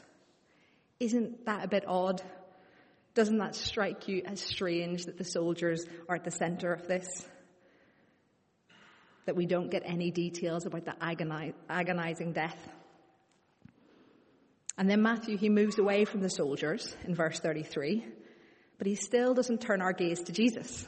Isn't 0.99 1.45
that 1.45 1.65
a 1.65 1.67
bit 1.67 1.85
odd? 1.87 2.21
Doesn't 3.13 3.37
that 3.37 3.55
strike 3.55 4.07
you 4.07 4.23
as 4.25 4.41
strange 4.41 5.05
that 5.05 5.17
the 5.17 5.23
soldiers 5.23 5.85
are 6.07 6.15
at 6.15 6.23
the 6.23 6.31
centre 6.31 6.71
of 6.71 6.87
this? 6.87 7.27
That 9.25 9.35
we 9.35 9.45
don't 9.45 9.71
get 9.71 9.83
any 9.85 10.11
details 10.11 10.65
about 10.65 10.85
the 10.85 10.95
agonizing 11.69 12.33
death 12.33 12.57
and 14.77 14.89
then 14.89 15.01
Matthew, 15.01 15.37
he 15.37 15.49
moves 15.49 15.79
away 15.79 16.05
from 16.05 16.21
the 16.21 16.29
soldiers 16.29 16.95
in 17.05 17.15
verse 17.15 17.39
33, 17.39 18.05
but 18.77 18.87
he 18.87 18.95
still 18.95 19.33
doesn't 19.33 19.61
turn 19.61 19.81
our 19.81 19.93
gaze 19.93 20.21
to 20.23 20.33
Jesus. 20.33 20.85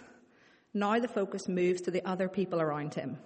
Now 0.74 1.00
the 1.00 1.08
focus 1.08 1.48
moves 1.48 1.82
to 1.82 1.92
the 1.92 2.06
other 2.06 2.28
people 2.28 2.60
around 2.60 2.94
him. 2.94 3.18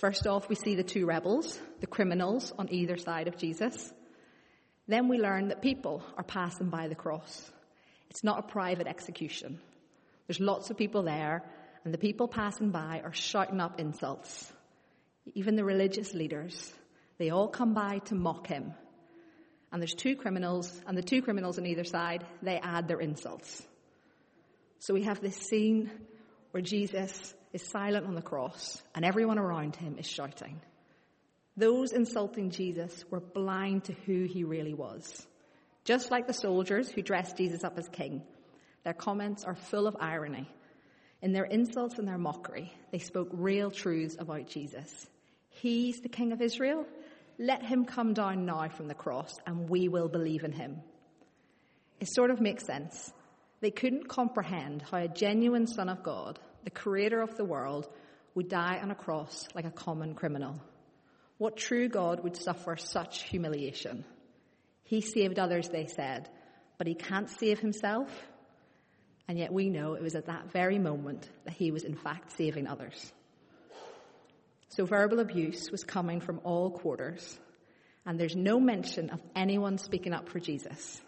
First 0.00 0.26
off, 0.26 0.48
we 0.48 0.54
see 0.54 0.74
the 0.74 0.82
two 0.82 1.06
rebels, 1.06 1.58
the 1.80 1.86
criminals 1.86 2.52
on 2.58 2.72
either 2.72 2.96
side 2.96 3.28
of 3.28 3.36
Jesus. 3.36 3.92
Then 4.88 5.08
we 5.08 5.18
learn 5.18 5.48
that 5.48 5.62
people 5.62 6.02
are 6.16 6.24
passing 6.24 6.70
by 6.70 6.88
the 6.88 6.94
cross. 6.94 7.50
It's 8.08 8.24
not 8.24 8.38
a 8.38 8.42
private 8.42 8.86
execution. 8.86 9.60
There's 10.26 10.40
lots 10.40 10.70
of 10.70 10.78
people 10.78 11.02
there, 11.02 11.44
and 11.84 11.92
the 11.92 11.98
people 11.98 12.28
passing 12.28 12.70
by 12.70 13.02
are 13.04 13.12
shouting 13.12 13.60
up 13.60 13.78
insults. 13.78 14.50
Even 15.34 15.54
the 15.54 15.64
religious 15.64 16.14
leaders, 16.14 16.72
they 17.18 17.30
all 17.30 17.48
come 17.48 17.74
by 17.74 17.98
to 18.06 18.14
mock 18.14 18.46
him 18.46 18.72
and 19.72 19.80
there's 19.80 19.94
two 19.94 20.16
criminals, 20.16 20.80
and 20.86 20.98
the 20.98 21.02
two 21.02 21.22
criminals 21.22 21.58
on 21.58 21.66
either 21.66 21.84
side, 21.84 22.26
they 22.42 22.58
add 22.58 22.88
their 22.88 22.98
insults. 22.98 23.62
So 24.80 24.94
we 24.94 25.04
have 25.04 25.20
this 25.20 25.36
scene 25.36 25.90
where 26.50 26.62
Jesus 26.62 27.34
is 27.52 27.62
silent 27.62 28.06
on 28.06 28.14
the 28.14 28.22
cross, 28.22 28.82
and 28.94 29.04
everyone 29.04 29.38
around 29.38 29.76
him 29.76 29.96
is 29.98 30.06
shouting. 30.06 30.60
Those 31.56 31.92
insulting 31.92 32.50
Jesus 32.50 33.04
were 33.10 33.20
blind 33.20 33.84
to 33.84 33.92
who 33.92 34.24
he 34.24 34.44
really 34.44 34.74
was. 34.74 35.26
Just 35.84 36.10
like 36.10 36.26
the 36.26 36.32
soldiers 36.32 36.90
who 36.90 37.02
dressed 37.02 37.36
Jesus 37.36 37.64
up 37.64 37.78
as 37.78 37.88
king, 37.88 38.22
their 38.84 38.94
comments 38.94 39.44
are 39.44 39.54
full 39.54 39.86
of 39.86 39.96
irony. 40.00 40.48
In 41.22 41.32
their 41.32 41.44
insults 41.44 41.98
and 41.98 42.08
their 42.08 42.18
mockery, 42.18 42.72
they 42.92 42.98
spoke 42.98 43.28
real 43.32 43.70
truths 43.70 44.16
about 44.18 44.46
Jesus. 44.46 45.06
He's 45.50 46.00
the 46.00 46.08
king 46.08 46.32
of 46.32 46.40
Israel, 46.40 46.86
let 47.38 47.62
him 47.62 47.84
come 47.84 48.14
down 48.14 48.46
now 48.46 48.68
from 48.68 48.86
the 48.86 48.94
cross 48.94 49.34
and 49.46 49.68
we 49.68 49.88
will 49.88 50.08
believe 50.08 50.44
in 50.44 50.52
him. 50.52 50.82
It 51.98 52.08
sort 52.12 52.30
of 52.30 52.40
makes 52.40 52.64
sense. 52.64 53.12
They 53.60 53.70
couldn't 53.70 54.08
comprehend 54.08 54.82
how 54.82 54.98
a 54.98 55.08
genuine 55.08 55.66
Son 55.66 55.88
of 55.88 56.02
God, 56.02 56.38
the 56.64 56.70
creator 56.70 57.20
of 57.20 57.36
the 57.36 57.44
world, 57.44 57.88
would 58.34 58.48
die 58.48 58.78
on 58.82 58.90
a 58.90 58.94
cross 58.94 59.48
like 59.54 59.64
a 59.64 59.70
common 59.70 60.14
criminal. 60.14 60.60
What 61.38 61.56
true 61.56 61.88
God 61.88 62.22
would 62.22 62.36
suffer 62.36 62.76
such 62.76 63.22
humiliation? 63.22 64.04
He 64.84 65.00
saved 65.00 65.38
others, 65.38 65.68
they 65.68 65.86
said, 65.86 66.28
but 66.78 66.86
he 66.86 66.94
can't 66.94 67.30
save 67.30 67.58
himself. 67.60 68.08
And 69.28 69.38
yet 69.38 69.52
we 69.52 69.68
know 69.68 69.94
it 69.94 70.02
was 70.02 70.14
at 70.16 70.26
that 70.26 70.50
very 70.52 70.78
moment 70.78 71.28
that 71.44 71.54
he 71.54 71.70
was 71.70 71.84
in 71.84 71.94
fact 71.94 72.32
saving 72.36 72.66
others. 72.66 73.12
So 74.68 74.84
verbal 74.84 75.20
abuse 75.20 75.70
was 75.70 75.82
coming 75.82 76.20
from 76.20 76.40
all 76.44 76.70
quarters, 76.70 77.38
and 78.06 78.18
there's 78.18 78.36
no 78.36 78.60
mention 78.60 79.10
of 79.10 79.20
anyone 79.34 79.78
speaking 79.78 80.12
up 80.12 80.28
for 80.28 80.40
Jesus. 80.40 81.00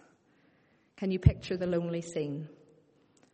Can 0.96 1.10
you 1.10 1.18
picture 1.18 1.56
the 1.56 1.66
lonely 1.66 2.00
scene 2.00 2.48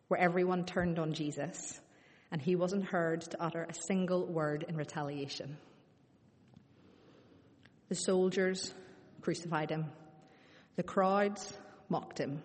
where 0.08 0.20
everyone 0.20 0.64
turned 0.64 0.98
on 0.98 1.12
Jesus 1.12 1.80
and 2.30 2.40
he 2.40 2.56
wasn't 2.56 2.84
heard 2.84 3.22
to 3.22 3.42
utter 3.42 3.66
a 3.68 3.74
single 3.74 4.26
word 4.26 4.64
in 4.68 4.76
retaliation. 4.76 5.56
The 7.88 7.94
soldiers 7.94 8.74
crucified 9.22 9.70
him, 9.70 9.86
the 10.76 10.82
crowds 10.82 11.56
mocked 11.88 12.18
him, 12.18 12.42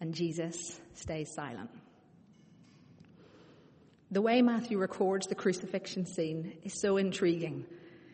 and 0.00 0.14
Jesus 0.14 0.80
stays 0.94 1.32
silent. 1.32 1.70
The 4.10 4.20
way 4.20 4.42
Matthew 4.42 4.76
records 4.78 5.26
the 5.26 5.34
crucifixion 5.34 6.04
scene 6.04 6.58
is 6.64 6.78
so 6.80 6.98
intriguing. 6.98 7.64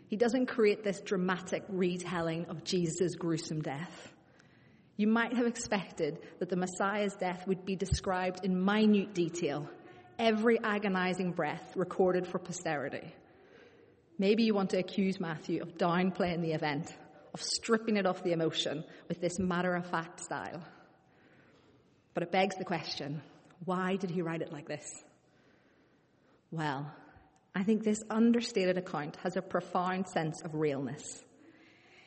He 0.06 0.16
doesn't 0.16 0.46
create 0.46 0.84
this 0.84 1.00
dramatic 1.00 1.64
retelling 1.68 2.46
of 2.46 2.62
Jesus' 2.62 3.16
gruesome 3.16 3.62
death. 3.62 4.12
You 4.96 5.08
might 5.08 5.36
have 5.36 5.46
expected 5.46 6.18
that 6.38 6.50
the 6.50 6.56
Messiah's 6.56 7.14
death 7.14 7.48
would 7.48 7.64
be 7.64 7.74
described 7.74 8.44
in 8.44 8.64
minute 8.64 9.12
detail, 9.12 9.68
every 10.18 10.58
agonizing 10.62 11.32
breath 11.32 11.76
recorded 11.76 12.26
for 12.26 12.38
posterity. 12.38 13.14
Maybe 14.18 14.42
you 14.42 14.54
want 14.54 14.70
to 14.70 14.78
accuse 14.78 15.20
Matthew 15.20 15.62
of 15.62 15.78
downplaying 15.78 16.42
the 16.42 16.52
event, 16.52 16.92
of 17.32 17.40
stripping 17.40 17.96
it 17.96 18.06
off 18.06 18.24
the 18.24 18.32
emotion 18.32 18.84
with 19.08 19.20
this 19.20 19.38
matter 19.38 19.74
of 19.74 19.86
fact 19.86 20.20
style. 20.20 20.62
But 22.14 22.24
it 22.24 22.32
begs 22.32 22.56
the 22.56 22.64
question 22.64 23.22
why 23.64 23.96
did 23.96 24.10
he 24.10 24.22
write 24.22 24.42
it 24.42 24.52
like 24.52 24.68
this? 24.68 24.84
Well, 26.50 26.90
I 27.54 27.64
think 27.64 27.82
this 27.82 28.02
understated 28.08 28.78
account 28.78 29.16
has 29.22 29.36
a 29.36 29.42
profound 29.42 30.08
sense 30.08 30.42
of 30.42 30.54
realness. 30.54 31.22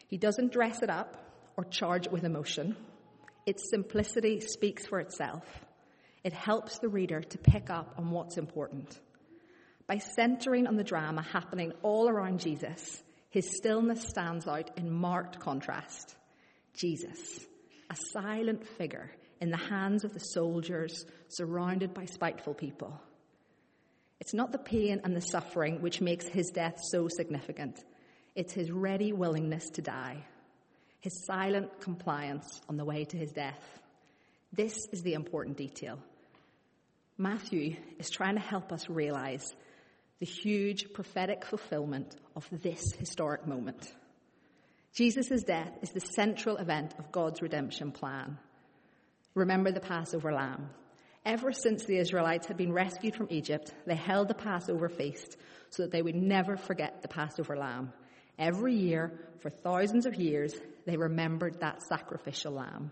He 0.07 0.17
doesn't 0.17 0.51
dress 0.51 0.81
it 0.81 0.89
up 0.89 1.17
or 1.57 1.65
charge 1.65 2.07
it 2.07 2.11
with 2.11 2.23
emotion. 2.23 2.75
Its 3.45 3.69
simplicity 3.69 4.39
speaks 4.39 4.85
for 4.85 4.99
itself. 4.99 5.43
It 6.23 6.33
helps 6.33 6.79
the 6.79 6.89
reader 6.89 7.21
to 7.21 7.37
pick 7.37 7.69
up 7.69 7.95
on 7.97 8.11
what's 8.11 8.37
important. 8.37 8.99
By 9.87 9.97
centering 9.97 10.67
on 10.67 10.77
the 10.77 10.83
drama 10.83 11.21
happening 11.21 11.73
all 11.81 12.07
around 12.07 12.39
Jesus, 12.39 13.01
his 13.29 13.57
stillness 13.57 14.07
stands 14.07 14.47
out 14.47 14.71
in 14.77 14.91
marked 14.91 15.39
contrast. 15.39 16.15
Jesus, 16.73 17.45
a 17.89 17.95
silent 18.11 18.67
figure 18.77 19.11
in 19.39 19.49
the 19.49 19.57
hands 19.57 20.03
of 20.03 20.13
the 20.13 20.19
soldiers, 20.19 21.05
surrounded 21.27 21.93
by 21.93 22.05
spiteful 22.05 22.53
people. 22.53 23.01
It's 24.19 24.35
not 24.35 24.51
the 24.51 24.59
pain 24.59 25.01
and 25.03 25.15
the 25.15 25.21
suffering 25.21 25.81
which 25.81 25.99
makes 25.99 26.27
his 26.27 26.51
death 26.51 26.79
so 26.83 27.07
significant. 27.07 27.83
It's 28.35 28.53
his 28.53 28.69
ready 28.69 29.11
willingness 29.13 29.71
to 29.71 29.81
die, 29.81 30.23
his 30.99 31.25
silent 31.25 31.81
compliance 31.81 32.61
on 32.69 32.77
the 32.77 32.85
way 32.85 33.03
to 33.05 33.17
his 33.17 33.31
death. 33.31 33.59
This 34.53 34.87
is 34.91 35.01
the 35.01 35.15
important 35.15 35.57
detail. 35.57 35.97
Matthew 37.21 37.75
is 37.99 38.09
trying 38.09 38.33
to 38.33 38.41
help 38.41 38.71
us 38.71 38.89
realize 38.89 39.53
the 40.17 40.25
huge 40.25 40.91
prophetic 40.91 41.45
fulfillment 41.45 42.15
of 42.35 42.47
this 42.49 42.93
historic 42.93 43.45
moment. 43.45 43.93
Jesus' 44.95 45.43
death 45.43 45.71
is 45.83 45.91
the 45.91 45.99
central 45.99 46.57
event 46.57 46.95
of 46.97 47.11
God's 47.11 47.43
redemption 47.43 47.91
plan. 47.91 48.39
Remember 49.35 49.71
the 49.71 49.79
Passover 49.79 50.33
lamb. 50.33 50.71
Ever 51.23 51.51
since 51.51 51.85
the 51.85 51.97
Israelites 51.97 52.47
had 52.47 52.57
been 52.57 52.73
rescued 52.73 53.15
from 53.15 53.27
Egypt, 53.29 53.71
they 53.85 53.95
held 53.95 54.27
the 54.27 54.33
Passover 54.33 54.89
feast 54.89 55.37
so 55.69 55.83
that 55.83 55.91
they 55.91 56.01
would 56.01 56.15
never 56.15 56.57
forget 56.57 57.03
the 57.03 57.07
Passover 57.07 57.55
lamb. 57.55 57.93
Every 58.39 58.73
year, 58.73 59.13
for 59.41 59.51
thousands 59.51 60.07
of 60.07 60.15
years, 60.15 60.55
they 60.87 60.97
remembered 60.97 61.59
that 61.59 61.83
sacrificial 61.83 62.53
lamb. 62.53 62.91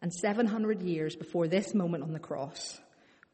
And 0.00 0.14
700 0.14 0.82
years 0.82 1.16
before 1.16 1.48
this 1.48 1.74
moment 1.74 2.04
on 2.04 2.12
the 2.12 2.20
cross, 2.20 2.80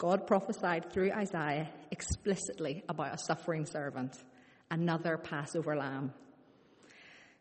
God 0.02 0.26
prophesied 0.26 0.92
through 0.92 1.12
Isaiah 1.12 1.70
explicitly 1.92 2.82
about 2.88 3.14
a 3.14 3.18
suffering 3.18 3.66
servant, 3.66 4.16
another 4.68 5.16
Passover 5.16 5.76
lamb. 5.76 6.12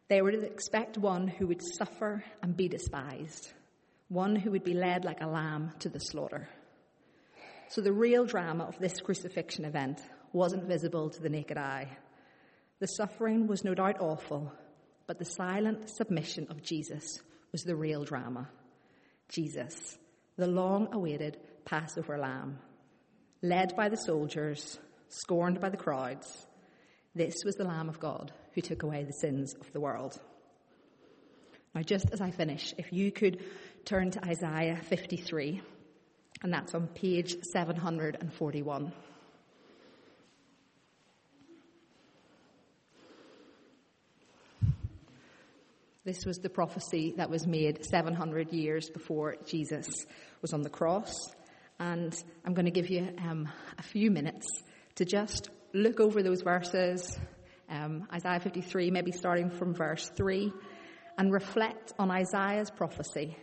They 0.10 0.22
would 0.22 0.36
expect 0.44 0.96
one 0.96 1.28
who 1.28 1.48
would 1.48 1.64
suffer 1.64 2.24
and 2.44 2.56
be 2.56 2.68
despised, 2.68 3.52
one 4.10 4.36
who 4.36 4.52
would 4.52 4.64
be 4.64 4.76
led 4.76 5.06
like 5.06 5.22
a 5.22 5.28
lamb 5.28 5.72
to 5.80 5.90
the 5.90 5.98
slaughter. 5.98 6.48
So 7.70 7.82
the 7.82 7.92
real 7.92 8.26
drama 8.26 8.66
of 8.66 8.78
this 8.78 9.02
crucifixion 9.02 9.66
event 9.66 10.00
wasn't 10.32 10.68
visible 10.68 11.10
to 11.10 11.20
the 11.20 11.30
naked 11.30 11.58
eye. 11.58 11.98
The 12.78 12.86
suffering 12.86 13.48
was 13.48 13.64
no 13.64 13.74
doubt 13.74 14.00
awful, 14.00 14.54
but 15.08 15.18
the 15.18 15.26
silent 15.26 15.90
submission 15.90 16.46
of 16.52 16.62
Jesus 16.62 17.24
was 17.52 17.64
the 17.64 17.76
real 17.76 18.04
drama. 18.04 18.48
Jesus, 19.30 19.98
the 20.38 20.46
long 20.46 20.90
awaited 20.92 21.40
Passover 21.66 22.18
lamb, 22.18 22.60
led 23.42 23.76
by 23.76 23.90
the 23.90 23.98
soldiers, 23.98 24.80
scorned 25.10 25.60
by 25.60 25.70
the 25.70 25.78
crowds. 25.78 26.48
This 27.14 27.44
was 27.44 27.56
the 27.56 27.66
Lamb 27.66 27.90
of 27.90 28.00
God 28.00 28.32
who 28.54 28.62
took 28.62 28.84
away 28.84 29.04
the 29.04 29.14
sins 29.14 29.54
of 29.60 29.72
the 29.74 29.80
world. 29.80 30.20
Now, 31.74 31.82
just 31.82 32.10
as 32.12 32.22
I 32.22 32.32
finish, 32.32 32.74
if 32.78 32.92
you 32.92 33.12
could 33.12 33.44
turn 33.86 34.12
to 34.12 34.26
Isaiah 34.26 34.80
53, 34.84 35.62
and 36.44 36.54
that's 36.54 36.74
on 36.74 36.88
page 36.88 37.36
741. 37.52 38.92
This 46.04 46.26
was 46.26 46.40
the 46.40 46.50
prophecy 46.50 47.14
that 47.18 47.30
was 47.30 47.46
made 47.46 47.86
700 47.86 48.52
years 48.54 48.90
before 48.90 49.36
Jesus 49.46 49.88
was 50.42 50.52
on 50.52 50.64
the 50.64 50.70
cross. 50.70 51.30
And 51.82 52.16
I'm 52.46 52.54
going 52.54 52.66
to 52.66 52.72
give 52.72 52.92
you 52.92 53.10
um, 53.18 53.50
a 53.80 53.82
few 53.82 54.12
minutes 54.12 54.46
to 54.98 55.04
just 55.04 55.50
look 55.74 56.00
over 56.00 56.22
those 56.22 56.44
verses, 56.44 57.18
um, 57.68 58.08
Isaiah 58.14 58.40
53, 58.40 58.92
maybe 58.92 59.12
starting 59.12 59.50
from 59.50 59.74
verse 59.74 60.08
3, 60.16 60.54
and 61.18 61.34
reflect 61.34 61.92
on 61.98 62.12
Isaiah's 62.12 62.70
prophecy 62.70 63.36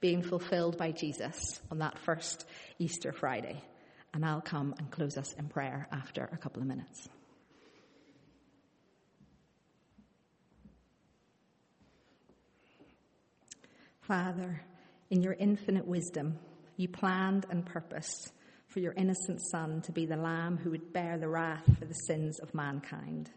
being 0.00 0.22
fulfilled 0.22 0.76
by 0.76 0.90
Jesus 0.90 1.62
on 1.70 1.78
that 1.78 1.96
first 2.00 2.44
Easter 2.80 3.12
Friday. 3.12 3.62
And 4.12 4.26
I'll 4.26 4.40
come 4.40 4.74
and 4.76 4.90
close 4.90 5.16
us 5.16 5.32
in 5.34 5.46
prayer 5.46 5.86
after 5.92 6.28
a 6.32 6.36
couple 6.36 6.62
of 6.62 6.66
minutes. 6.66 7.08
Father, 14.00 14.62
in 15.10 15.22
your 15.22 15.34
infinite 15.34 15.86
wisdom, 15.86 16.40
you 16.76 16.88
planned 16.88 17.46
and 17.50 17.64
purposed 17.64 18.32
for 18.68 18.80
your 18.80 18.92
innocent 18.92 19.40
Son 19.50 19.82
to 19.82 19.92
be 19.92 20.06
the 20.06 20.16
Lamb 20.16 20.56
who 20.56 20.70
would 20.70 20.92
bear 20.92 21.18
the 21.18 21.28
wrath 21.28 21.64
for 21.78 21.84
the 21.84 21.94
sins 21.94 22.40
of 22.40 22.54
mankind. 22.54 23.30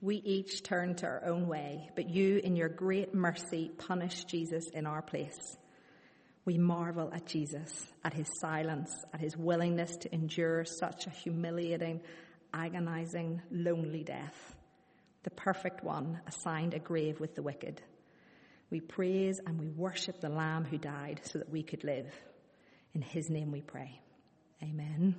We 0.00 0.16
each 0.16 0.62
turned 0.62 0.98
to 0.98 1.06
our 1.06 1.24
own 1.24 1.46
way, 1.46 1.88
but 1.94 2.10
you, 2.10 2.40
in 2.42 2.56
your 2.56 2.68
great 2.68 3.14
mercy, 3.14 3.70
punished 3.78 4.28
Jesus 4.28 4.64
in 4.74 4.86
our 4.86 5.02
place. 5.02 5.56
We 6.44 6.58
marvel 6.58 7.10
at 7.14 7.26
Jesus, 7.26 7.86
at 8.04 8.12
his 8.12 8.28
silence, 8.38 8.90
at 9.14 9.20
his 9.20 9.36
willingness 9.36 9.96
to 9.98 10.14
endure 10.14 10.64
such 10.64 11.06
a 11.06 11.10
humiliating, 11.10 12.02
agonizing, 12.52 13.40
lonely 13.50 14.04
death. 14.04 14.56
The 15.22 15.30
perfect 15.30 15.82
one 15.82 16.20
assigned 16.26 16.74
a 16.74 16.78
grave 16.80 17.18
with 17.18 17.34
the 17.34 17.42
wicked 17.42 17.80
we 18.70 18.80
praise 18.80 19.40
and 19.46 19.58
we 19.58 19.68
worship 19.68 20.20
the 20.20 20.28
Lamb 20.28 20.64
who 20.64 20.78
died 20.78 21.20
so 21.24 21.38
that 21.38 21.50
we 21.50 21.62
could 21.62 21.84
live. 21.84 22.12
In 22.94 23.02
his 23.02 23.30
name 23.30 23.50
we 23.50 23.60
pray. 23.60 24.00
Amen. 24.62 25.16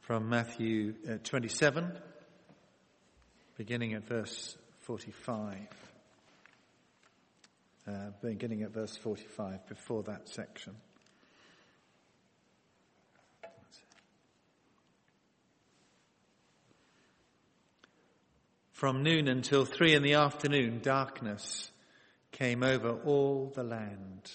From 0.00 0.28
Matthew 0.30 0.94
uh, 1.08 1.18
27, 1.22 1.92
beginning 3.56 3.92
at 3.92 4.08
verse 4.08 4.56
45. 4.80 5.58
Uh, 7.86 7.92
beginning 8.22 8.62
at 8.62 8.70
verse 8.70 8.96
45, 8.96 9.66
before 9.68 10.02
that 10.04 10.28
section. 10.28 10.74
From 18.78 19.02
noon 19.02 19.26
until 19.26 19.64
three 19.64 19.96
in 19.96 20.04
the 20.04 20.14
afternoon, 20.14 20.78
darkness 20.80 21.72
came 22.30 22.62
over 22.62 22.90
all 22.90 23.50
the 23.52 23.64
land. 23.64 24.30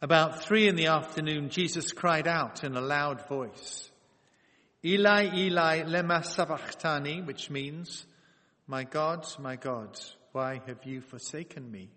About 0.00 0.42
three 0.42 0.66
in 0.66 0.74
the 0.74 0.86
afternoon, 0.86 1.50
Jesus 1.50 1.92
cried 1.92 2.26
out 2.26 2.64
in 2.64 2.74
a 2.76 2.80
loud 2.80 3.28
voice, 3.28 3.90
Eli, 4.82 5.36
Eli, 5.36 5.82
lema 5.82 6.24
sabachthani, 6.24 7.20
which 7.20 7.50
means, 7.50 8.06
My 8.66 8.84
God, 8.84 9.26
my 9.38 9.56
God, 9.56 10.00
why 10.32 10.62
have 10.66 10.82
you 10.86 11.02
forsaken 11.02 11.70
me? 11.70 11.90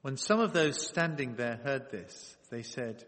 When 0.00 0.16
some 0.16 0.40
of 0.40 0.54
those 0.54 0.82
standing 0.88 1.34
there 1.34 1.60
heard 1.62 1.90
this, 1.90 2.34
they 2.48 2.62
said, 2.62 3.04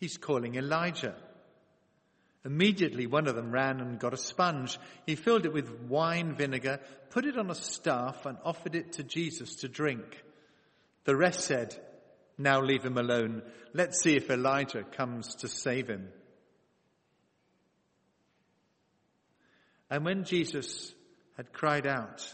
He's 0.00 0.16
calling 0.16 0.54
Elijah. 0.54 1.14
Immediately 2.46 3.08
one 3.08 3.26
of 3.26 3.34
them 3.34 3.50
ran 3.50 3.80
and 3.80 3.98
got 3.98 4.14
a 4.14 4.16
sponge. 4.16 4.78
He 5.04 5.16
filled 5.16 5.46
it 5.46 5.52
with 5.52 5.80
wine 5.88 6.36
vinegar, 6.36 6.78
put 7.10 7.26
it 7.26 7.36
on 7.36 7.50
a 7.50 7.56
staff 7.56 8.24
and 8.24 8.38
offered 8.44 8.76
it 8.76 8.92
to 8.92 9.02
Jesus 9.02 9.56
to 9.56 9.68
drink. 9.68 10.22
The 11.04 11.16
rest 11.16 11.40
said, 11.40 11.76
now 12.38 12.60
leave 12.60 12.84
him 12.84 12.98
alone. 12.98 13.42
Let's 13.74 14.00
see 14.00 14.14
if 14.14 14.30
Elijah 14.30 14.84
comes 14.84 15.34
to 15.36 15.48
save 15.48 15.88
him. 15.88 16.08
And 19.90 20.04
when 20.04 20.22
Jesus 20.22 20.94
had 21.36 21.52
cried 21.52 21.86
out 21.86 22.32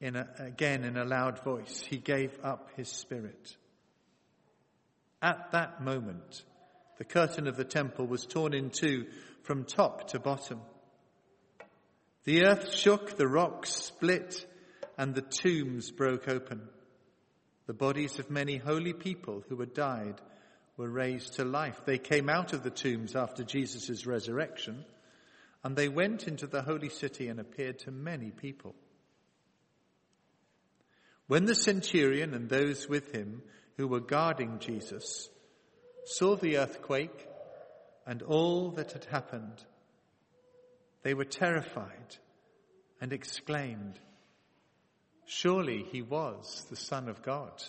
in 0.00 0.16
a, 0.16 0.28
again 0.38 0.84
in 0.84 0.96
a 0.96 1.04
loud 1.04 1.44
voice, 1.44 1.82
he 1.86 1.98
gave 1.98 2.38
up 2.42 2.70
his 2.76 2.88
spirit. 2.88 3.54
At 5.20 5.50
that 5.52 5.82
moment, 5.82 6.42
the 7.00 7.04
curtain 7.06 7.48
of 7.48 7.56
the 7.56 7.64
temple 7.64 8.06
was 8.06 8.26
torn 8.26 8.52
in 8.52 8.68
two 8.68 9.06
from 9.44 9.64
top 9.64 10.08
to 10.08 10.18
bottom. 10.18 10.60
The 12.24 12.44
earth 12.44 12.74
shook, 12.74 13.16
the 13.16 13.26
rocks 13.26 13.70
split, 13.70 14.44
and 14.98 15.14
the 15.14 15.22
tombs 15.22 15.90
broke 15.90 16.28
open. 16.28 16.60
The 17.66 17.72
bodies 17.72 18.18
of 18.18 18.28
many 18.28 18.58
holy 18.58 18.92
people 18.92 19.42
who 19.48 19.58
had 19.60 19.72
died 19.72 20.20
were 20.76 20.90
raised 20.90 21.36
to 21.36 21.44
life. 21.46 21.80
They 21.86 21.96
came 21.96 22.28
out 22.28 22.52
of 22.52 22.62
the 22.62 22.70
tombs 22.70 23.16
after 23.16 23.44
Jesus' 23.44 24.04
resurrection, 24.04 24.84
and 25.64 25.74
they 25.74 25.88
went 25.88 26.28
into 26.28 26.46
the 26.46 26.60
holy 26.60 26.90
city 26.90 27.28
and 27.28 27.40
appeared 27.40 27.78
to 27.78 27.90
many 27.90 28.30
people. 28.30 28.74
When 31.28 31.46
the 31.46 31.54
centurion 31.54 32.34
and 32.34 32.50
those 32.50 32.90
with 32.90 33.14
him 33.14 33.40
who 33.78 33.88
were 33.88 34.00
guarding 34.00 34.58
Jesus 34.58 35.30
saw 36.04 36.36
the 36.36 36.58
earthquake 36.58 37.26
and 38.06 38.22
all 38.22 38.70
that 38.72 38.92
had 38.92 39.04
happened, 39.06 39.64
they 41.02 41.14
were 41.14 41.24
terrified 41.24 42.16
and 43.00 43.12
exclaimed, 43.12 43.98
Surely 45.26 45.84
he 45.90 46.02
was 46.02 46.66
the 46.70 46.76
Son 46.76 47.08
of 47.08 47.22
God. 47.22 47.62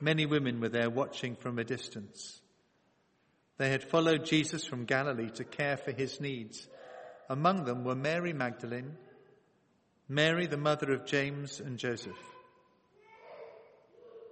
Many 0.00 0.26
women 0.26 0.60
were 0.60 0.68
there 0.68 0.90
watching 0.90 1.36
from 1.36 1.58
a 1.58 1.64
distance. 1.64 2.40
They 3.56 3.70
had 3.70 3.84
followed 3.84 4.26
Jesus 4.26 4.66
from 4.66 4.84
Galilee 4.84 5.30
to 5.36 5.44
care 5.44 5.76
for 5.76 5.92
his 5.92 6.20
needs. 6.20 6.68
Among 7.30 7.64
them 7.64 7.84
were 7.84 7.94
Mary 7.94 8.32
Magdalene, 8.32 8.96
Mary 10.08 10.46
the 10.46 10.58
mother 10.58 10.92
of 10.92 11.06
James 11.06 11.60
and 11.60 11.78
Joseph, 11.78 12.18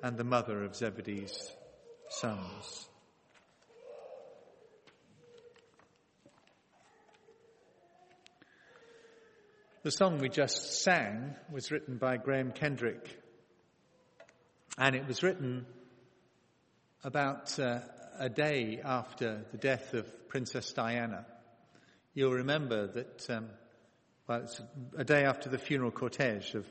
and 0.04 0.18
the 0.18 0.24
mother 0.24 0.62
of 0.64 0.76
Zebedee's 0.76 1.50
sons. 2.10 2.88
The 9.82 9.90
song 9.90 10.18
we 10.18 10.28
just 10.28 10.82
sang 10.82 11.34
was 11.50 11.70
written 11.70 11.96
by 11.96 12.18
Graham 12.18 12.52
Kendrick, 12.52 13.18
and 14.76 14.94
it 14.94 15.06
was 15.06 15.22
written 15.22 15.64
about 17.02 17.58
uh, 17.58 17.78
a 18.18 18.28
day 18.28 18.82
after 18.84 19.46
the 19.52 19.58
death 19.58 19.94
of 19.94 20.28
Princess 20.28 20.70
Diana. 20.74 21.24
You'll 22.12 22.32
remember 22.32 22.88
that, 22.88 23.30
um, 23.30 23.48
well, 24.28 24.42
it's 24.42 24.60
a 24.98 25.04
day 25.04 25.24
after 25.24 25.48
the 25.48 25.56
funeral 25.56 25.92
cortege 25.92 26.54
of 26.54 26.66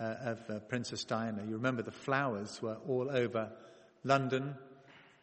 uh, 0.00 0.14
of 0.24 0.50
uh, 0.50 0.58
Princess 0.60 1.04
Diana. 1.04 1.42
You 1.46 1.54
remember 1.54 1.82
the 1.82 1.90
flowers 1.90 2.60
were 2.60 2.78
all 2.88 3.10
over 3.10 3.50
London 4.02 4.54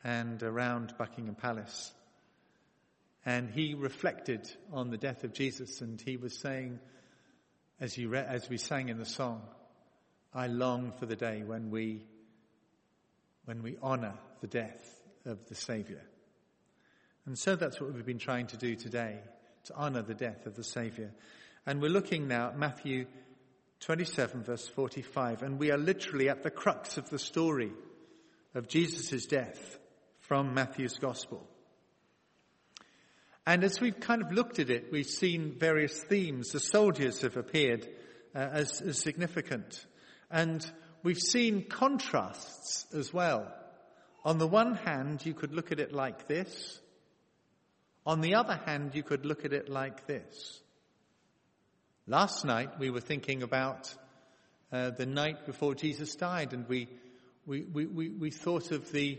and 0.03 0.41
around 0.41 0.93
Buckingham 0.97 1.35
Palace. 1.35 1.91
And 3.25 3.49
he 3.49 3.75
reflected 3.75 4.49
on 4.71 4.89
the 4.89 4.97
death 4.97 5.23
of 5.23 5.33
Jesus 5.33 5.81
and 5.81 6.01
he 6.01 6.17
was 6.17 6.37
saying, 6.39 6.79
as, 7.79 7.97
re- 7.97 8.25
as 8.27 8.49
we 8.49 8.57
sang 8.57 8.89
in 8.89 8.97
the 8.97 9.05
song, 9.05 9.41
I 10.33 10.47
long 10.47 10.93
for 10.97 11.05
the 11.05 11.15
day 11.15 11.43
when 11.45 11.69
we, 11.69 12.05
when 13.45 13.61
we 13.61 13.77
honor 13.81 14.13
the 14.39 14.47
death 14.47 15.03
of 15.25 15.45
the 15.47 15.55
Savior. 15.55 16.01
And 17.25 17.37
so 17.37 17.55
that's 17.55 17.79
what 17.79 17.93
we've 17.93 18.05
been 18.05 18.17
trying 18.17 18.47
to 18.47 18.57
do 18.57 18.75
today, 18.75 19.19
to 19.65 19.75
honor 19.75 20.01
the 20.01 20.15
death 20.15 20.47
of 20.47 20.55
the 20.55 20.63
Savior. 20.63 21.11
And 21.65 21.81
we're 21.81 21.89
looking 21.89 22.27
now 22.27 22.47
at 22.47 22.57
Matthew 22.57 23.05
27 23.81 24.43
verse 24.43 24.67
45. 24.67 25.43
And 25.43 25.59
we 25.59 25.71
are 25.71 25.77
literally 25.77 26.29
at 26.29 26.43
the 26.43 26.51
crux 26.51 26.97
of 26.97 27.09
the 27.09 27.19
story 27.19 27.71
of 28.55 28.67
Jesus' 28.67 29.25
death 29.25 29.79
from 30.19 30.53
Matthew's 30.53 30.97
gospel. 30.97 31.47
And 33.45 33.63
as 33.63 33.81
we've 33.81 33.99
kind 33.99 34.21
of 34.21 34.31
looked 34.31 34.59
at 34.59 34.69
it, 34.69 34.91
we've 34.91 35.05
seen 35.05 35.55
various 35.57 35.99
themes. 36.03 36.51
The 36.51 36.59
soldiers 36.59 37.21
have 37.21 37.37
appeared 37.37 37.87
uh, 38.35 38.39
as, 38.39 38.81
as 38.81 38.99
significant. 38.99 39.85
And 40.29 40.65
we've 41.01 41.19
seen 41.19 41.65
contrasts 41.67 42.85
as 42.93 43.11
well. 43.11 43.51
On 44.23 44.37
the 44.37 44.47
one 44.47 44.75
hand, 44.75 45.25
you 45.25 45.33
could 45.33 45.53
look 45.53 45.71
at 45.71 45.79
it 45.79 45.91
like 45.91 46.27
this. 46.27 46.79
On 48.05 48.21
the 48.21 48.35
other 48.35 48.59
hand, 48.65 48.93
you 48.93 49.01
could 49.01 49.25
look 49.25 49.43
at 49.43 49.53
it 49.53 49.69
like 49.69 50.05
this. 50.05 50.61
Last 52.11 52.43
night 52.43 52.77
we 52.77 52.89
were 52.89 52.99
thinking 52.99 53.41
about 53.41 53.95
uh, 54.69 54.89
the 54.89 55.05
night 55.05 55.45
before 55.45 55.75
Jesus 55.75 56.13
died, 56.13 56.51
and 56.51 56.67
we 56.67 56.89
we, 57.45 57.61
we, 57.61 57.85
we, 57.85 58.09
we 58.09 58.31
thought 58.31 58.71
of 58.71 58.91
the 58.91 59.17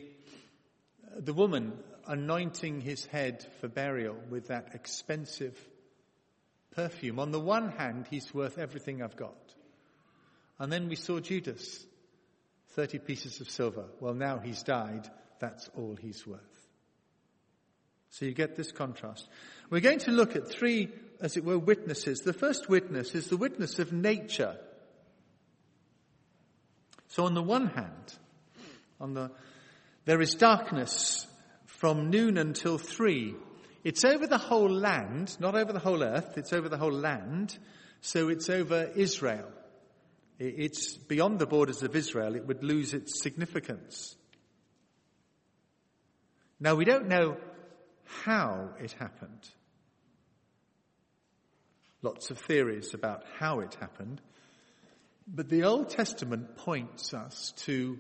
the 1.16 1.33
woman 1.33 1.72
anointing 2.07 2.83
his 2.83 3.07
head 3.07 3.46
for 3.62 3.68
burial 3.68 4.18
with 4.28 4.48
that 4.48 4.74
expensive 4.74 5.59
perfume. 6.76 7.18
On 7.18 7.31
the 7.31 7.40
one 7.40 7.70
hand, 7.70 8.09
he's 8.11 8.35
worth 8.35 8.59
everything 8.59 9.02
I've 9.02 9.16
got. 9.16 9.55
And 10.59 10.70
then 10.70 10.90
we 10.90 10.96
saw 10.96 11.18
Judas, 11.18 11.87
30 12.72 12.98
pieces 12.98 13.40
of 13.40 13.48
silver. 13.48 13.87
Well, 14.00 14.12
now 14.12 14.38
he's 14.38 14.62
died. 14.62 15.09
That's 15.38 15.70
all 15.78 15.96
he's 15.96 16.26
worth. 16.26 16.40
So 18.11 18.26
you 18.26 18.35
get 18.35 18.55
this 18.55 18.70
contrast. 18.70 19.26
We're 19.70 19.81
going 19.81 20.00
to 20.00 20.11
look 20.11 20.37
at 20.37 20.50
three 20.50 20.90
as 21.22 21.37
it 21.37 21.44
were, 21.44 21.58
witnesses. 21.58 22.20
The 22.20 22.32
first 22.32 22.68
witness 22.68 23.14
is 23.14 23.28
the 23.28 23.37
witness 23.37 23.78
of 23.78 23.92
nature. 23.92 24.56
So 27.08 27.24
on 27.24 27.35
the 27.35 27.42
one 27.42 27.68
hand, 27.68 28.14
on 29.00 29.14
the, 29.14 29.30
there 30.04 30.20
is 30.20 30.35
darkness 30.35 31.26
from 31.66 32.11
noon 32.11 32.37
until 32.37 32.76
three. 32.76 33.35
It's 33.85 34.04
over 34.04 34.26
the 34.26 34.38
whole 34.38 34.70
land, 34.70 35.37
not 35.38 35.54
over 35.54 35.72
the 35.72 35.78
whole 35.78 36.02
earth, 36.02 36.37
it's 36.37 36.52
over 36.52 36.68
the 36.68 36.78
whole 36.78 36.92
land. 36.92 37.56
So 38.00 38.28
it's 38.28 38.50
over 38.50 38.90
Israel. 38.96 39.50
It's 40.38 40.96
beyond 40.96 41.38
the 41.38 41.46
borders 41.46 41.85
of 41.85 41.94
Israel. 41.94 42.35
It 42.35 42.46
would 42.46 42.64
lose 42.64 42.94
its 42.94 43.22
significance. 43.22 44.16
Now 46.58 46.74
we 46.74 46.85
don't 46.85 47.06
know 47.06 47.37
how 48.24 48.70
it 48.80 48.92
happened. 48.92 49.48
Lots 52.02 52.30
of 52.30 52.38
theories 52.38 52.94
about 52.94 53.24
how 53.38 53.60
it 53.60 53.74
happened. 53.80 54.20
But 55.26 55.48
the 55.48 55.64
Old 55.64 55.88
Testament 55.88 56.56
points 56.56 57.14
us 57.14 57.52
to 57.64 57.98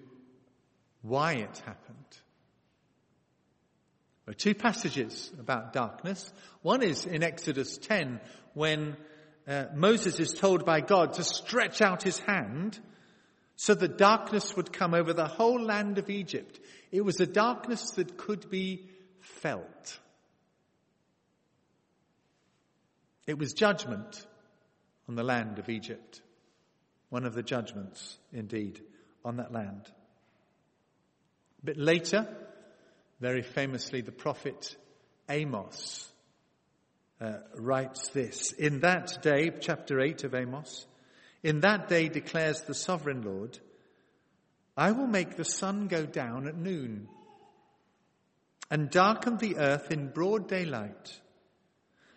why 1.02 1.34
it 1.34 1.62
happened. 1.64 1.96
There 4.24 4.32
are 4.32 4.34
two 4.34 4.54
passages 4.54 5.32
about 5.38 5.72
darkness. 5.72 6.32
One 6.62 6.82
is 6.82 7.06
in 7.06 7.22
Exodus 7.22 7.78
10 7.78 8.20
when 8.54 8.96
uh, 9.46 9.66
Moses 9.74 10.20
is 10.20 10.32
told 10.32 10.64
by 10.64 10.80
God 10.80 11.14
to 11.14 11.24
stretch 11.24 11.80
out 11.80 12.02
his 12.02 12.18
hand 12.20 12.78
so 13.56 13.74
that 13.74 13.98
darkness 13.98 14.56
would 14.56 14.72
come 14.72 14.94
over 14.94 15.12
the 15.12 15.26
whole 15.26 15.60
land 15.60 15.98
of 15.98 16.10
Egypt. 16.10 16.58
It 16.90 17.04
was 17.04 17.20
a 17.20 17.26
darkness 17.26 17.92
that 17.92 18.16
could 18.16 18.50
be 18.50 18.88
felt. 19.20 19.98
It 23.26 23.38
was 23.38 23.52
judgment 23.52 24.26
on 25.08 25.14
the 25.14 25.22
land 25.22 25.58
of 25.58 25.68
Egypt. 25.68 26.20
One 27.08 27.24
of 27.24 27.34
the 27.34 27.42
judgments, 27.42 28.18
indeed, 28.32 28.80
on 29.24 29.36
that 29.36 29.52
land. 29.52 29.90
A 31.62 31.66
bit 31.66 31.76
later, 31.76 32.26
very 33.20 33.42
famously, 33.42 34.00
the 34.00 34.12
prophet 34.12 34.76
Amos 35.28 36.10
uh, 37.20 37.34
writes 37.54 38.08
this. 38.08 38.52
In 38.52 38.80
that 38.80 39.22
day, 39.22 39.50
chapter 39.60 40.00
8 40.00 40.24
of 40.24 40.34
Amos, 40.34 40.86
in 41.42 41.60
that 41.60 41.88
day 41.88 42.08
declares 42.08 42.62
the 42.62 42.74
sovereign 42.74 43.22
Lord, 43.22 43.58
I 44.76 44.92
will 44.92 45.06
make 45.06 45.36
the 45.36 45.44
sun 45.44 45.86
go 45.86 46.04
down 46.06 46.48
at 46.48 46.56
noon 46.56 47.08
and 48.70 48.90
darken 48.90 49.36
the 49.36 49.58
earth 49.58 49.90
in 49.90 50.08
broad 50.08 50.48
daylight. 50.48 51.20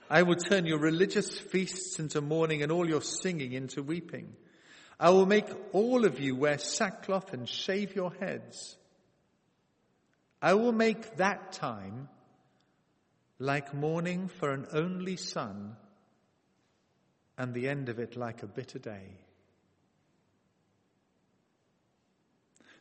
I 0.09 0.23
will 0.23 0.35
turn 0.35 0.65
your 0.65 0.77
religious 0.77 1.37
feasts 1.37 1.99
into 1.99 2.21
mourning 2.21 2.61
and 2.61 2.71
all 2.71 2.87
your 2.87 3.01
singing 3.01 3.53
into 3.53 3.81
weeping. 3.81 4.35
I 4.99 5.09
will 5.09 5.25
make 5.25 5.47
all 5.73 6.05
of 6.05 6.19
you 6.19 6.35
wear 6.35 6.57
sackcloth 6.57 7.33
and 7.33 7.49
shave 7.49 7.95
your 7.95 8.13
heads. 8.13 8.77
I 10.41 10.53
will 10.53 10.71
make 10.71 11.17
that 11.17 11.51
time 11.53 12.07
like 13.39 13.73
mourning 13.73 14.27
for 14.27 14.51
an 14.51 14.67
only 14.71 15.17
son, 15.17 15.75
and 17.37 17.53
the 17.53 17.67
end 17.67 17.89
of 17.89 17.99
it 17.99 18.15
like 18.15 18.43
a 18.43 18.47
bitter 18.47 18.79
day. 18.79 19.17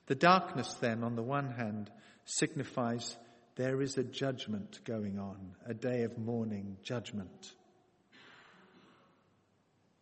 The 0.07 0.15
darkness, 0.15 0.73
then, 0.75 1.03
on 1.03 1.17
the 1.17 1.23
one 1.23 1.51
hand, 1.51 1.91
signifies 2.25 3.17
there 3.57 3.81
is 3.81 3.97
a 3.99 4.05
judgment 4.05 4.81
going 4.85 5.19
on, 5.19 5.55
a 5.67 5.75
day 5.75 6.03
of 6.03 6.19
mourning, 6.19 6.77
judgment. 6.83 7.53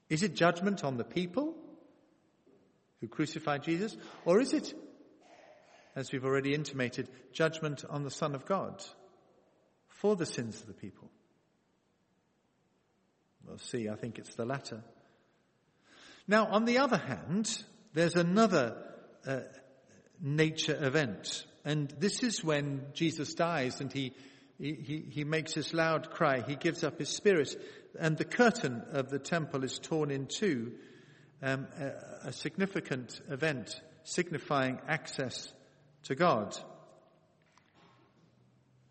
Is 0.08 0.22
it 0.22 0.34
judgment 0.34 0.84
on 0.84 0.96
the 0.96 1.04
people 1.04 1.54
who 3.00 3.08
crucified 3.08 3.62
Jesus, 3.62 3.96
or 4.24 4.40
is 4.40 4.52
it, 4.52 4.74
as 5.94 6.12
we've 6.12 6.24
already 6.24 6.54
intimated, 6.54 7.08
judgment 7.32 7.84
on 7.88 8.04
the 8.04 8.10
Son 8.10 8.34
of 8.34 8.46
God 8.46 8.82
for 9.88 10.16
the 10.16 10.26
sins 10.26 10.60
of 10.60 10.66
the 10.66 10.74
people? 10.74 11.10
We'll 13.46 13.58
see. 13.58 13.88
I 13.88 13.96
think 13.96 14.18
it's 14.18 14.34
the 14.34 14.44
latter. 14.46 14.82
Now, 16.28 16.46
on 16.46 16.64
the 16.64 16.78
other 16.78 16.96
hand, 16.96 17.62
there's 17.92 18.14
another 18.14 18.76
uh, 19.26 19.40
nature 20.20 20.78
event. 20.80 21.44
And 21.64 21.88
this 21.98 22.22
is 22.22 22.42
when 22.42 22.86
Jesus 22.92 23.34
dies 23.34 23.80
and 23.80 23.92
he, 23.92 24.12
he, 24.58 25.04
he 25.08 25.24
makes 25.24 25.54
his 25.54 25.72
loud 25.72 26.10
cry. 26.10 26.40
He 26.40 26.56
gives 26.56 26.82
up 26.82 26.98
his 26.98 27.08
spirit 27.08 27.54
and 27.98 28.16
the 28.16 28.24
curtain 28.24 28.82
of 28.90 29.10
the 29.10 29.18
temple 29.18 29.64
is 29.64 29.78
torn 29.78 30.10
in 30.10 30.26
two. 30.26 30.72
Um, 31.42 31.66
a, 31.78 32.28
a 32.28 32.32
significant 32.32 33.20
event 33.28 33.80
signifying 34.04 34.78
access 34.86 35.52
to 36.04 36.14
God. 36.14 36.56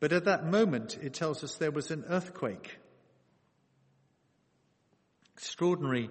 But 0.02 0.12
at 0.12 0.26
that 0.26 0.46
moment, 0.46 0.98
it 1.02 1.14
tells 1.14 1.44
us 1.44 1.56
there 1.56 1.72
was 1.72 1.92
an 1.92 2.04
earthquake. 2.10 2.78
Extraordinary 5.34 6.10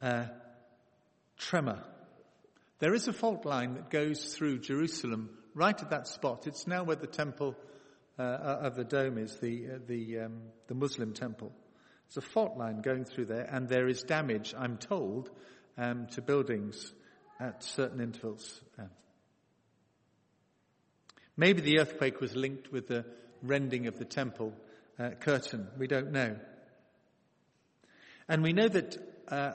uh, 0.00 0.26
tremor 1.36 1.84
there 2.82 2.94
is 2.94 3.06
a 3.06 3.12
fault 3.12 3.46
line 3.46 3.74
that 3.74 3.90
goes 3.90 4.34
through 4.34 4.58
Jerusalem 4.58 5.30
right 5.54 5.80
at 5.80 5.90
that 5.90 6.08
spot. 6.08 6.46
It's 6.46 6.66
now 6.66 6.84
where 6.84 6.96
the 6.96 7.06
temple 7.06 7.56
uh, 8.18 8.22
of 8.22 8.76
the 8.76 8.84
dome 8.84 9.18
is, 9.18 9.36
the, 9.36 9.66
uh, 9.66 9.78
the, 9.86 10.20
um, 10.20 10.42
the 10.68 10.74
Muslim 10.74 11.12
temple. 11.12 11.52
There's 12.08 12.24
a 12.24 12.28
fault 12.28 12.56
line 12.56 12.82
going 12.82 13.04
through 13.04 13.26
there, 13.26 13.48
and 13.50 13.68
there 13.68 13.88
is 13.88 14.02
damage, 14.02 14.54
I'm 14.56 14.76
told, 14.76 15.30
um, 15.78 16.06
to 16.12 16.22
buildings 16.22 16.92
at 17.40 17.62
certain 17.62 18.00
intervals. 18.00 18.60
Um, 18.78 18.90
maybe 21.36 21.62
the 21.62 21.80
earthquake 21.80 22.20
was 22.20 22.36
linked 22.36 22.70
with 22.70 22.86
the 22.86 23.04
rending 23.42 23.86
of 23.86 23.98
the 23.98 24.04
temple 24.04 24.52
uh, 24.98 25.10
curtain. 25.20 25.68
We 25.78 25.86
don't 25.86 26.12
know. 26.12 26.36
And 28.28 28.42
we 28.42 28.52
know 28.52 28.68
that 28.68 28.96
uh, 29.28 29.52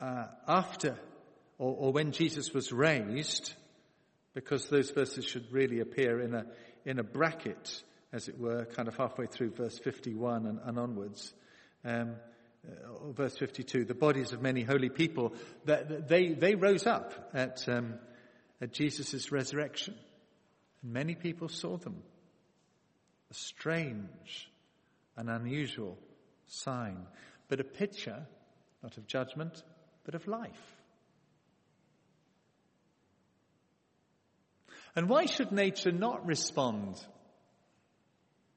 uh 0.00 0.26
after 0.46 0.98
or, 1.58 1.74
or 1.78 1.92
when 1.92 2.12
Jesus 2.12 2.52
was 2.52 2.72
raised, 2.72 3.54
because 4.36 4.66
those 4.66 4.90
verses 4.90 5.24
should 5.24 5.50
really 5.50 5.80
appear 5.80 6.20
in 6.20 6.34
a, 6.34 6.44
in 6.84 6.98
a 6.98 7.02
bracket, 7.02 7.82
as 8.12 8.28
it 8.28 8.38
were, 8.38 8.66
kind 8.66 8.86
of 8.86 8.94
halfway 8.94 9.24
through 9.24 9.48
verse 9.48 9.78
51 9.78 10.44
and, 10.44 10.60
and 10.62 10.78
onwards. 10.78 11.32
Um, 11.82 12.16
uh, 12.68 13.12
verse 13.12 13.34
52, 13.38 13.86
the 13.86 13.94
bodies 13.94 14.34
of 14.34 14.42
many 14.42 14.62
holy 14.62 14.90
people, 14.90 15.32
that 15.64 16.06
they, 16.06 16.34
they 16.34 16.54
rose 16.54 16.86
up 16.86 17.30
at, 17.32 17.66
um, 17.66 17.94
at 18.60 18.74
Jesus' 18.74 19.32
resurrection. 19.32 19.94
And 20.82 20.92
many 20.92 21.14
people 21.14 21.48
saw 21.48 21.78
them. 21.78 22.02
A 23.30 23.34
strange 23.34 24.50
and 25.16 25.30
unusual 25.30 25.96
sign, 26.46 27.06
but 27.48 27.58
a 27.58 27.64
picture, 27.64 28.26
not 28.82 28.98
of 28.98 29.06
judgment, 29.06 29.62
but 30.04 30.14
of 30.14 30.28
life. 30.28 30.75
And 34.96 35.10
why 35.10 35.26
should 35.26 35.52
nature 35.52 35.92
not 35.92 36.26
respond 36.26 36.98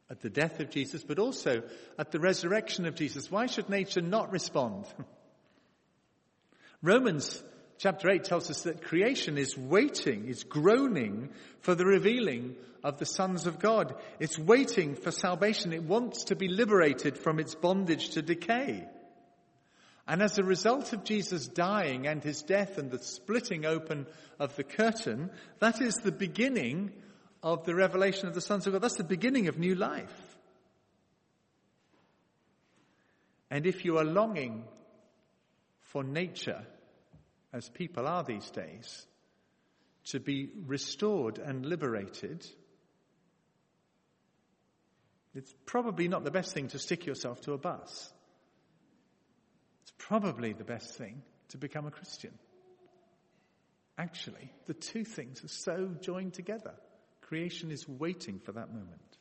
at 0.10 0.22
the 0.22 0.30
death 0.30 0.62
of 0.62 0.70
Jesus, 0.70 1.04
but 1.04 1.20
also 1.20 1.62
at 1.98 2.12
the 2.12 2.20
resurrection 2.20 2.86
of 2.86 2.96
Jesus? 2.96 3.30
Why 3.30 3.46
should 3.46 3.70
nature 3.70 4.02
not 4.02 4.32
respond? 4.32 4.86
Romans 6.82 7.44
chapter 7.78 8.10
8 8.10 8.24
tells 8.24 8.50
us 8.50 8.64
that 8.64 8.84
creation 8.84 9.38
is 9.38 9.58
waiting, 9.58 10.28
is 10.28 10.46
groaning 10.46 11.30
for 11.60 11.76
the 11.76 11.86
revealing 11.86 12.56
of 12.86 13.00
the 13.00 13.06
sons 13.06 13.46
of 13.46 13.60
God. 13.60 13.96
It's 14.20 14.40
waiting 14.40 14.96
for 14.96 15.12
salvation. 15.12 15.74
It 15.74 15.84
wants 15.84 16.26
to 16.26 16.38
be 16.38 16.48
liberated 16.48 17.18
from 17.18 17.38
its 17.38 17.54
bondage 17.54 18.12
to 18.12 18.22
decay. 18.22 18.88
And 20.10 20.24
as 20.24 20.40
a 20.40 20.44
result 20.44 20.92
of 20.92 21.04
Jesus 21.04 21.48
dying 21.48 22.08
and 22.08 22.24
his 22.24 22.42
death 22.42 22.80
and 22.80 22.90
the 22.90 22.98
splitting 22.98 23.64
open 23.64 24.08
of 24.40 24.56
the 24.56 24.64
curtain, 24.64 25.30
that 25.60 25.82
is 25.82 25.94
the 25.98 26.12
beginning 26.12 26.92
of 27.44 27.64
the 27.64 27.76
revelation 27.76 28.28
of 28.28 28.34
the 28.34 28.42
sons 28.42 28.66
of 28.66 28.74
God. 28.74 28.82
That's 28.82 28.96
the 28.96 29.04
beginning 29.04 29.50
of 29.50 29.60
new 29.60 29.76
life. 29.76 30.12
And 33.52 33.68
if 33.68 33.86
you 33.86 34.00
are 34.00 34.04
longing 34.04 34.64
for 35.82 36.04
nature, 36.04 36.64
as 37.54 37.70
people 37.70 38.08
are 38.08 38.24
these 38.24 38.50
days, 38.50 39.06
to 40.06 40.20
be 40.20 40.50
restored 40.66 41.38
and 41.38 41.68
liberated, 41.68 42.48
it's 45.36 45.54
probably 45.68 46.08
not 46.08 46.24
the 46.24 46.32
best 46.32 46.52
thing 46.52 46.70
to 46.70 46.80
stick 46.80 47.06
yourself 47.06 47.42
to 47.42 47.54
a 47.54 47.60
bus 47.60 48.12
probably 50.00 50.54
the 50.54 50.64
best 50.64 50.98
thing 50.98 51.22
to 51.50 51.58
become 51.58 51.86
a 51.86 51.92
Christian. 51.92 52.34
Actually, 53.98 54.52
the 54.66 54.74
two 54.74 55.04
things 55.04 55.44
are 55.44 55.50
so 55.50 55.90
joined 56.02 56.34
together. 56.34 56.74
Creation 57.22 57.70
is 57.70 57.88
waiting 57.88 58.40
for 58.40 58.54
that 58.54 58.74
moment. 58.74 59.18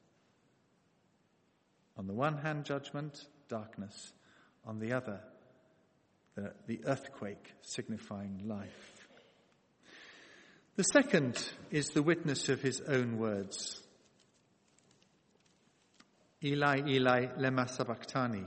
On 1.98 2.06
the 2.06 2.14
one 2.14 2.38
hand, 2.38 2.64
judgment, 2.64 3.26
darkness. 3.48 4.12
On 4.64 4.78
the 4.78 4.92
other, 4.92 5.20
the, 6.36 6.52
the 6.66 6.80
earthquake 6.86 7.52
signifying 7.60 8.42
life. 8.46 9.08
The 10.76 10.84
second 10.84 11.44
is 11.70 11.88
the 11.88 12.02
witness 12.02 12.48
of 12.48 12.62
his 12.62 12.80
own 12.80 13.18
words. 13.18 13.82
Eli, 16.42 16.82
Eli, 16.86 17.26
lema 17.36 17.68
sabachthani 17.68 18.46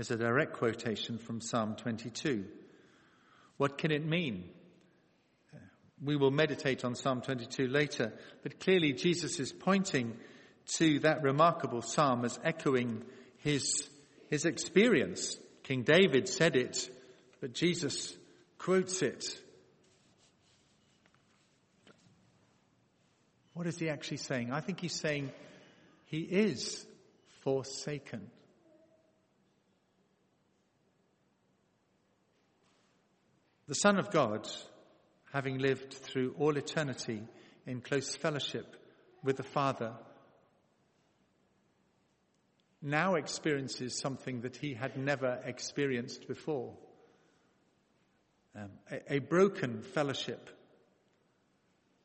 is 0.00 0.10
a 0.10 0.16
direct 0.16 0.54
quotation 0.54 1.18
from 1.18 1.42
Psalm 1.42 1.76
22. 1.76 2.46
What 3.58 3.76
can 3.76 3.90
it 3.90 4.02
mean? 4.02 4.48
We 6.02 6.16
will 6.16 6.30
meditate 6.30 6.86
on 6.86 6.94
Psalm 6.94 7.20
22 7.20 7.68
later, 7.68 8.14
but 8.42 8.58
clearly 8.58 8.94
Jesus 8.94 9.38
is 9.38 9.52
pointing 9.52 10.16
to 10.76 11.00
that 11.00 11.22
remarkable 11.22 11.82
psalm 11.82 12.24
as 12.24 12.38
echoing 12.42 13.04
his, 13.40 13.86
his 14.30 14.46
experience. 14.46 15.36
King 15.64 15.82
David 15.82 16.28
said 16.28 16.56
it, 16.56 16.88
but 17.42 17.52
Jesus 17.52 18.16
quotes 18.56 19.02
it. 19.02 19.38
What 23.52 23.66
is 23.66 23.78
he 23.78 23.90
actually 23.90 24.16
saying? 24.16 24.50
I 24.50 24.62
think 24.62 24.80
he's 24.80 24.98
saying 24.98 25.30
he 26.06 26.20
is 26.20 26.86
forsaken. 27.42 28.30
The 33.70 33.76
Son 33.76 34.00
of 34.00 34.10
God, 34.10 34.48
having 35.32 35.58
lived 35.58 35.94
through 35.94 36.34
all 36.40 36.56
eternity 36.56 37.22
in 37.68 37.80
close 37.82 38.16
fellowship 38.16 38.66
with 39.22 39.36
the 39.36 39.44
Father, 39.44 39.92
now 42.82 43.14
experiences 43.14 43.96
something 43.96 44.40
that 44.40 44.56
he 44.56 44.74
had 44.74 44.96
never 44.96 45.38
experienced 45.44 46.26
before. 46.26 46.74
Um, 48.56 48.70
a, 48.90 49.14
a 49.14 49.18
broken 49.20 49.82
fellowship. 49.82 50.50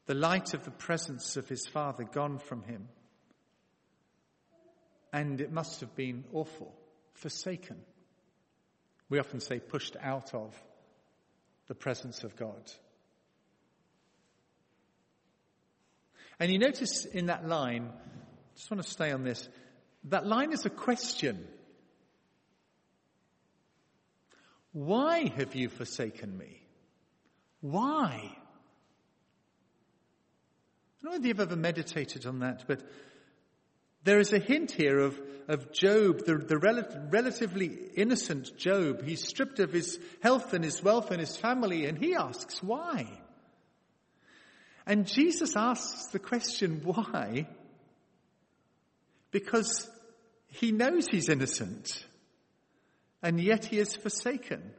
The 0.05 0.13
light 0.13 0.53
of 0.53 0.65
the 0.65 0.69
presence 0.69 1.35
of 1.35 1.49
his 1.49 1.65
Father 1.65 2.03
gone 2.03 2.37
from 2.37 2.61
him. 2.61 2.89
And 5.11 5.41
it 5.41 5.51
must 5.51 5.79
have 5.79 5.95
been 5.95 6.25
awful, 6.31 6.75
forsaken. 7.15 7.77
We 9.09 9.17
often 9.17 9.39
say 9.39 9.57
pushed 9.57 9.97
out 9.99 10.35
of 10.35 10.53
the 11.67 11.75
presence 11.75 12.23
of 12.23 12.35
God. 12.35 12.71
And 16.39 16.51
you 16.51 16.59
notice 16.59 17.05
in 17.05 17.27
that 17.27 17.47
line, 17.47 17.91
just 18.55 18.69
want 18.69 18.83
to 18.83 18.89
stay 18.89 19.11
on 19.11 19.23
this, 19.23 19.47
that 20.05 20.27
line 20.27 20.51
is 20.51 20.65
a 20.65 20.69
question. 20.69 21.47
Why 24.73 25.27
have 25.37 25.55
you 25.55 25.69
forsaken 25.69 26.37
me? 26.37 26.61
Why? 27.61 28.19
I 28.21 28.37
don't 31.01 31.03
know 31.03 31.11
whether 31.11 31.27
you've 31.27 31.39
ever 31.39 31.55
meditated 31.55 32.25
on 32.25 32.39
that, 32.39 32.65
but 32.67 32.81
There 34.05 34.19
is 34.19 34.31
a 34.33 34.39
hint 34.39 34.71
here 34.71 34.99
of, 34.99 35.19
of 35.47 35.73
Job, 35.73 36.25
the, 36.25 36.37
the 36.37 36.59
rel- 36.59 37.07
relatively 37.09 37.75
innocent 37.95 38.55
Job. 38.55 39.03
He's 39.03 39.27
stripped 39.27 39.59
of 39.59 39.73
his 39.73 39.99
health 40.21 40.53
and 40.53 40.63
his 40.63 40.81
wealth 40.81 41.09
and 41.09 41.19
his 41.19 41.35
family, 41.35 41.87
and 41.87 41.97
he 41.97 42.13
asks, 42.13 42.61
why? 42.61 43.07
And 44.85 45.07
Jesus 45.07 45.55
asks 45.55 46.11
the 46.11 46.19
question, 46.19 46.81
why? 46.83 47.47
Because 49.31 49.89
he 50.49 50.71
knows 50.71 51.07
he's 51.07 51.27
innocent, 51.27 52.05
and 53.23 53.41
yet 53.41 53.65
he 53.65 53.79
is 53.79 53.95
forsaken. 53.95 54.71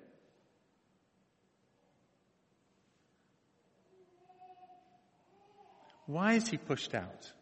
Why 6.06 6.34
is 6.34 6.46
he 6.46 6.58
pushed 6.58 6.94
out? 6.94 7.32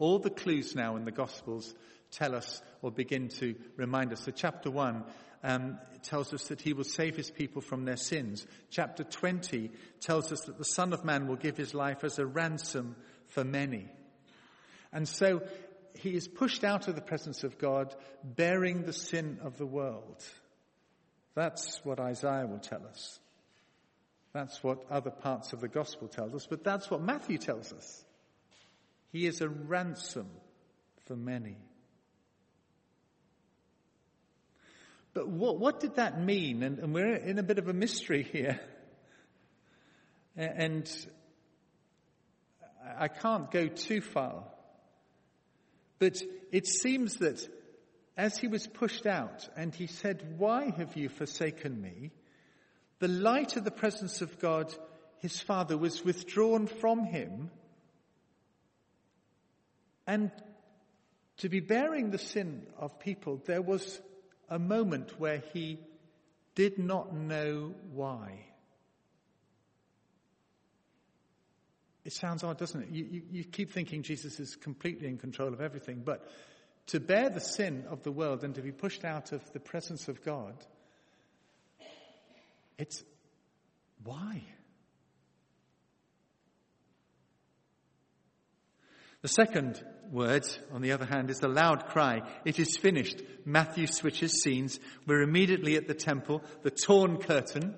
All 0.00 0.18
the 0.18 0.30
clues 0.30 0.74
now 0.74 0.96
in 0.96 1.04
the 1.04 1.12
Gospels 1.12 1.74
tell 2.10 2.34
us 2.34 2.62
or 2.80 2.90
begin 2.90 3.28
to 3.28 3.54
remind 3.76 4.12
us. 4.12 4.24
So, 4.24 4.32
chapter 4.32 4.70
1 4.70 5.04
um, 5.44 5.78
tells 6.02 6.32
us 6.32 6.48
that 6.48 6.62
he 6.62 6.72
will 6.72 6.84
save 6.84 7.16
his 7.16 7.30
people 7.30 7.60
from 7.60 7.84
their 7.84 7.98
sins. 7.98 8.46
Chapter 8.70 9.04
20 9.04 9.70
tells 10.00 10.32
us 10.32 10.40
that 10.46 10.56
the 10.56 10.64
Son 10.64 10.94
of 10.94 11.04
Man 11.04 11.28
will 11.28 11.36
give 11.36 11.58
his 11.58 11.74
life 11.74 12.02
as 12.02 12.18
a 12.18 12.24
ransom 12.24 12.96
for 13.26 13.44
many. 13.44 13.88
And 14.90 15.06
so, 15.06 15.42
he 15.94 16.14
is 16.14 16.26
pushed 16.26 16.64
out 16.64 16.88
of 16.88 16.94
the 16.94 17.02
presence 17.02 17.44
of 17.44 17.58
God, 17.58 17.94
bearing 18.24 18.84
the 18.84 18.94
sin 18.94 19.38
of 19.42 19.58
the 19.58 19.66
world. 19.66 20.24
That's 21.34 21.84
what 21.84 22.00
Isaiah 22.00 22.46
will 22.46 22.58
tell 22.58 22.86
us. 22.86 23.18
That's 24.32 24.62
what 24.62 24.86
other 24.90 25.10
parts 25.10 25.52
of 25.52 25.60
the 25.60 25.68
gospel 25.68 26.08
tells 26.08 26.34
us, 26.34 26.46
but 26.46 26.64
that's 26.64 26.90
what 26.90 27.02
Matthew 27.02 27.36
tells 27.36 27.70
us. 27.72 28.04
He 29.12 29.26
is 29.26 29.40
a 29.40 29.48
ransom 29.48 30.28
for 31.06 31.16
many. 31.16 31.56
But 35.12 35.28
what, 35.28 35.58
what 35.58 35.80
did 35.80 35.96
that 35.96 36.20
mean? 36.20 36.62
And, 36.62 36.78
and, 36.78 36.94
we're 36.94 37.16
in 37.16 37.38
a 37.38 37.42
bit 37.42 37.58
of 37.58 37.68
a 37.68 37.72
mystery 37.72 38.22
here. 38.22 38.60
And 40.36 40.88
I 42.96 43.08
can't 43.08 43.50
go 43.50 43.66
too 43.66 44.00
far. 44.00 44.44
But 45.98 46.22
it 46.52 46.66
seems 46.66 47.16
that 47.16 47.46
as 48.16 48.38
he 48.38 48.46
was 48.46 48.66
pushed 48.66 49.06
out 49.06 49.48
and 49.56 49.74
he 49.74 49.86
said, 49.86 50.36
Why 50.38 50.70
have 50.76 50.96
you 50.96 51.08
forsaken 51.08 51.80
me? 51.80 52.12
The 53.00 53.08
light 53.08 53.56
of 53.56 53.64
the 53.64 53.70
presence 53.70 54.20
of 54.20 54.38
God, 54.38 54.74
his 55.18 55.40
Father, 55.40 55.76
was 55.76 56.04
withdrawn 56.04 56.66
from 56.66 57.04
him. 57.04 57.50
And 60.10 60.32
to 61.36 61.48
be 61.48 61.60
bearing 61.60 62.10
the 62.10 62.18
sin 62.18 62.66
of 62.76 62.98
people, 62.98 63.40
there 63.46 63.62
was 63.62 64.00
a 64.48 64.58
moment 64.58 65.20
where 65.20 65.40
he 65.52 65.78
did 66.56 66.78
not 66.78 67.14
know 67.14 67.76
why. 67.92 68.46
It 72.04 72.12
sounds 72.12 72.42
odd, 72.42 72.58
doesn't 72.58 72.82
it? 72.82 72.88
You, 72.90 73.04
you, 73.04 73.22
you, 73.30 73.44
keep 73.44 73.70
thinking 73.70 74.02
Jesus 74.02 74.40
is 74.40 74.56
completely 74.56 75.06
in 75.06 75.16
control 75.16 75.52
of 75.52 75.60
everything, 75.60 76.02
but 76.04 76.28
to 76.88 76.98
bear 76.98 77.30
the 77.30 77.40
sin 77.40 77.84
of 77.88 78.02
the 78.02 78.10
world 78.10 78.42
and 78.42 78.56
to 78.56 78.62
be 78.62 78.72
pushed 78.72 79.04
out 79.04 79.30
of 79.30 79.52
the 79.52 79.60
presence 79.60 80.08
of 80.08 80.24
God 80.24 80.54
it's 82.80 83.04
why? 84.04 84.42
The 89.22 89.28
second 89.28 89.82
word, 90.10 90.46
on 90.72 90.82
the 90.82 90.92
other 90.92 91.04
hand, 91.04 91.30
is 91.30 91.38
the 91.38 91.48
loud 91.48 91.86
cry. 91.86 92.22
It 92.44 92.58
is 92.58 92.76
finished. 92.76 93.22
Matthew 93.44 93.86
switches 93.86 94.42
scenes. 94.42 94.80
We're 95.06 95.22
immediately 95.22 95.76
at 95.76 95.86
the 95.86 95.94
temple, 95.94 96.42
the 96.62 96.70
torn 96.70 97.18
curtain. 97.18 97.74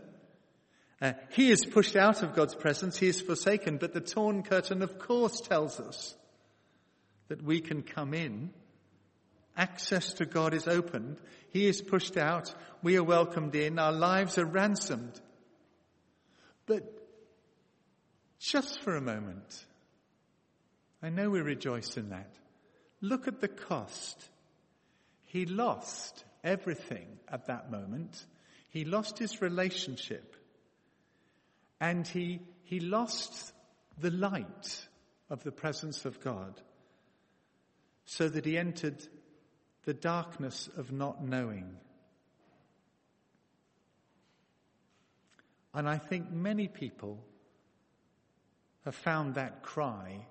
Uh, 1.01 1.13
he 1.31 1.51
is 1.51 1.65
pushed 1.65 1.97
out 1.97 2.23
of 2.23 2.35
God's 2.35 2.55
presence. 2.55 2.97
He 2.97 3.09
is 3.09 3.21
forsaken. 3.21 3.79
But 3.79 3.93
the 3.93 4.01
torn 4.01 4.43
curtain, 4.45 4.83
of 4.83 4.99
course, 4.99 5.41
tells 5.41 5.81
us 5.81 6.15
that 7.29 7.43
we 7.43 7.61
can 7.61 7.83
come 7.83 8.15
in 8.15 8.51
Access 9.57 10.15
to 10.15 10.25
God 10.25 10.55
is 10.55 10.67
opened. 10.67 11.19
He 11.51 11.67
is 11.67 11.83
pushed 11.83 12.17
out. 12.17 12.55
We 12.83 12.97
are 12.97 13.05
welcomed 13.05 13.55
in. 13.55 13.79
Our 13.79 13.93
lives 13.93 14.39
are 14.39 14.47
ransomed. 14.47 15.21
But 16.67 16.85
just 18.39 18.81
for 18.81 18.97
a 18.97 19.03
moment, 19.03 19.67
I 21.03 21.11
know 21.11 21.31
we 21.31 21.41
rejoice 21.41 21.97
in 21.97 22.11
that. 22.11 22.33
Look 23.01 23.27
at 23.27 23.41
the 23.41 23.49
cost. 23.49 24.29
He 25.25 25.47
lost 25.47 26.25
everything 26.45 27.19
at 27.29 27.47
that 27.47 27.71
moment. 27.71 28.25
He 28.71 28.85
lost 28.85 29.19
his 29.19 29.43
relationship. 29.43 30.37
And 31.81 32.07
he, 32.07 32.41
he 32.63 32.79
lost 32.79 33.53
the 33.99 34.11
light 34.11 34.87
of 35.29 35.43
the 35.43 35.51
presence 35.51 36.05
of 36.05 36.21
God 36.21 36.61
so 38.05 38.29
that 38.29 38.45
he 38.45 38.57
entered 38.57 39.03
the 39.85 39.95
darkness 39.95 40.69
of 40.77 40.93
not 40.93 41.25
knowing. 41.25 41.77
And 45.75 45.89
I 45.89 45.99
think 45.99 46.31
many 46.31 46.69
people 46.69 47.25
have 48.85 48.95
found 48.95 49.35
that 49.35 49.63
cry 49.63 50.27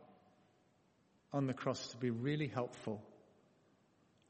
on 1.34 1.48
the 1.48 1.54
cross 1.54 1.88
to 1.90 1.98
be 1.98 2.10
really 2.10 2.48
helpful 2.48 3.02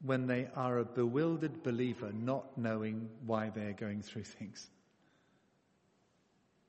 when 0.04 0.26
they 0.26 0.48
are 0.56 0.78
a 0.78 0.84
bewildered 0.84 1.62
believer 1.62 2.10
not 2.12 2.58
knowing 2.58 3.08
why 3.24 3.50
they're 3.50 3.72
going 3.72 4.02
through 4.02 4.24
things. 4.24 4.68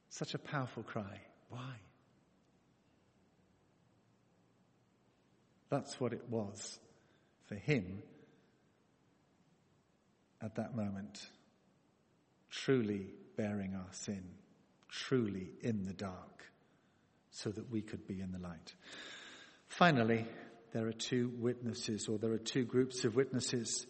Such 0.10 0.36
a 0.36 0.40
powerful 0.40 0.84
cry. 0.84 1.22
Why? 1.50 1.74
That's 5.70 6.00
what 6.00 6.14
it 6.14 6.24
was 6.30 6.80
for 7.48 7.56
him 7.56 8.04
at 10.40 10.56
that 10.56 10.76
moment, 10.76 11.26
truly 12.52 13.08
bearing 13.36 13.74
our 13.74 13.92
sin, 13.92 14.24
truly 14.90 15.50
in 15.62 15.86
the 15.86 15.94
dark, 15.94 16.44
so 17.32 17.50
that 17.50 17.72
we 17.72 17.82
could 17.82 18.06
be 18.06 18.22
in 18.22 18.32
the 18.32 18.38
light. 18.38 18.76
Finally, 19.78 20.28
there 20.72 20.86
are 20.86 20.94
two 20.94 21.32
witnesses, 21.40 22.08
or 22.08 22.20
there 22.20 22.32
are 22.32 22.38
two 22.38 22.64
groups 22.64 23.06
of 23.06 23.16
witnesses. 23.16 23.88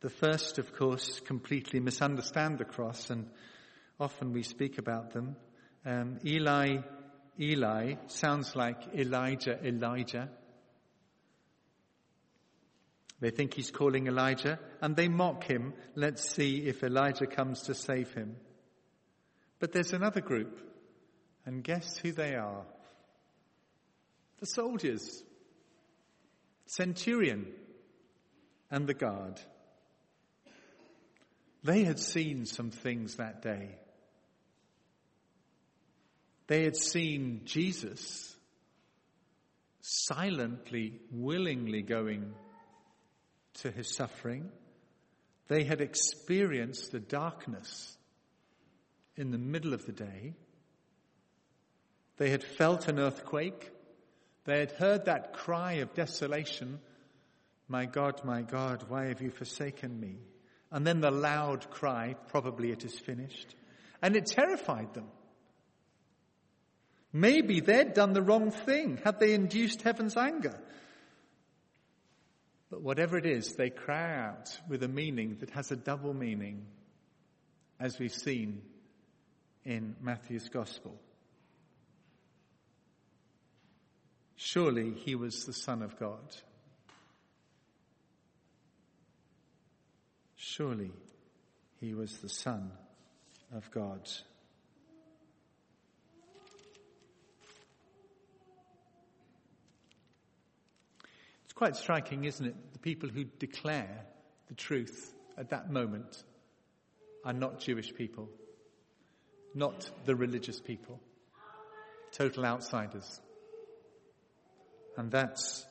The 0.00 0.08
first, 0.08 0.58
of 0.58 0.72
course, 0.72 1.20
completely 1.20 1.80
misunderstand 1.80 2.56
the 2.56 2.64
cross, 2.64 3.10
and 3.10 3.28
often 4.00 4.32
we 4.32 4.42
speak 4.42 4.78
about 4.78 5.12
them. 5.12 5.36
Um, 5.84 6.18
Eli, 6.24 6.78
Eli 7.38 7.94
sounds 8.06 8.56
like 8.56 8.94
Elijah, 8.94 9.62
Elijah. 9.62 10.30
They 13.20 13.30
think 13.30 13.52
he's 13.52 13.70
calling 13.70 14.06
Elijah 14.06 14.58
and 14.80 14.96
they 14.96 15.08
mock 15.08 15.44
him. 15.44 15.74
Let's 15.94 16.30
see 16.34 16.68
if 16.68 16.82
Elijah 16.82 17.26
comes 17.26 17.62
to 17.62 17.74
save 17.74 18.14
him. 18.14 18.36
But 19.58 19.72
there's 19.72 19.92
another 19.92 20.20
group, 20.22 20.58
and 21.44 21.62
guess 21.62 21.98
who 21.98 22.12
they 22.12 22.34
are? 22.34 22.64
The 24.40 24.46
soldiers, 24.46 25.22
centurion, 26.66 27.46
and 28.70 28.86
the 28.86 28.94
guard. 28.94 29.40
They 31.64 31.84
had 31.84 31.98
seen 31.98 32.46
some 32.46 32.70
things 32.70 33.16
that 33.16 33.42
day. 33.42 33.76
They 36.46 36.64
had 36.64 36.76
seen 36.76 37.42
Jesus 37.44 38.34
silently, 39.80 41.00
willingly 41.10 41.82
going 41.82 42.34
to 43.54 43.70
his 43.70 43.94
suffering. 43.94 44.50
They 45.48 45.64
had 45.64 45.80
experienced 45.80 46.92
the 46.92 47.00
darkness 47.00 47.96
in 49.16 49.30
the 49.30 49.38
middle 49.38 49.74
of 49.74 49.84
the 49.84 49.92
day. 49.92 50.34
They 52.18 52.30
had 52.30 52.44
felt 52.44 52.88
an 52.88 52.98
earthquake. 52.98 53.72
They 54.48 54.60
had 54.60 54.72
heard 54.72 55.04
that 55.04 55.34
cry 55.34 55.72
of 55.82 55.92
desolation. 55.92 56.80
My 57.68 57.84
God, 57.84 58.24
my 58.24 58.40
God, 58.40 58.82
why 58.88 59.08
have 59.08 59.20
you 59.20 59.30
forsaken 59.30 60.00
me? 60.00 60.16
And 60.72 60.86
then 60.86 61.02
the 61.02 61.10
loud 61.10 61.68
cry, 61.68 62.14
probably 62.28 62.70
it 62.70 62.82
is 62.82 62.98
finished. 62.98 63.54
And 64.00 64.16
it 64.16 64.24
terrified 64.24 64.94
them. 64.94 65.08
Maybe 67.12 67.60
they'd 67.60 67.92
done 67.92 68.14
the 68.14 68.22
wrong 68.22 68.50
thing. 68.50 68.98
Had 69.04 69.20
they 69.20 69.34
induced 69.34 69.82
heaven's 69.82 70.16
anger? 70.16 70.58
But 72.70 72.80
whatever 72.80 73.18
it 73.18 73.26
is, 73.26 73.52
they 73.52 73.68
cry 73.68 74.16
out 74.16 74.58
with 74.66 74.82
a 74.82 74.88
meaning 74.88 75.36
that 75.40 75.50
has 75.50 75.70
a 75.72 75.76
double 75.76 76.14
meaning, 76.14 76.64
as 77.78 77.98
we've 77.98 78.14
seen 78.14 78.62
in 79.66 79.94
Matthew's 80.00 80.48
Gospel. 80.48 80.98
Surely 84.40 84.92
he 84.92 85.16
was 85.16 85.46
the 85.46 85.52
Son 85.52 85.82
of 85.82 85.98
God. 85.98 86.36
Surely 90.36 90.92
he 91.80 91.92
was 91.92 92.18
the 92.18 92.28
Son 92.28 92.70
of 93.52 93.68
God. 93.72 94.08
It's 101.42 101.52
quite 101.52 101.74
striking, 101.74 102.22
isn't 102.22 102.46
it? 102.46 102.54
The 102.72 102.78
people 102.78 103.08
who 103.08 103.24
declare 103.24 104.06
the 104.46 104.54
truth 104.54 105.14
at 105.36 105.50
that 105.50 105.68
moment 105.68 106.22
are 107.24 107.32
not 107.32 107.58
Jewish 107.58 107.92
people, 107.92 108.28
not 109.52 109.90
the 110.04 110.14
religious 110.14 110.60
people, 110.60 111.00
total 112.12 112.46
outsiders. 112.46 113.20
And 114.98 115.12
that's 115.12 115.64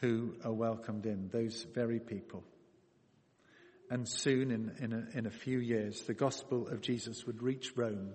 who 0.00 0.36
are 0.42 0.54
welcomed 0.54 1.04
in, 1.04 1.28
those 1.30 1.66
very 1.74 2.00
people. 2.00 2.42
And 3.90 4.08
soon, 4.08 4.50
in, 4.50 4.72
in, 4.80 4.92
a, 4.94 5.18
in 5.18 5.26
a 5.26 5.30
few 5.30 5.58
years, 5.58 6.00
the 6.04 6.14
gospel 6.14 6.66
of 6.68 6.80
Jesus 6.80 7.26
would 7.26 7.42
reach 7.42 7.76
Rome 7.76 8.14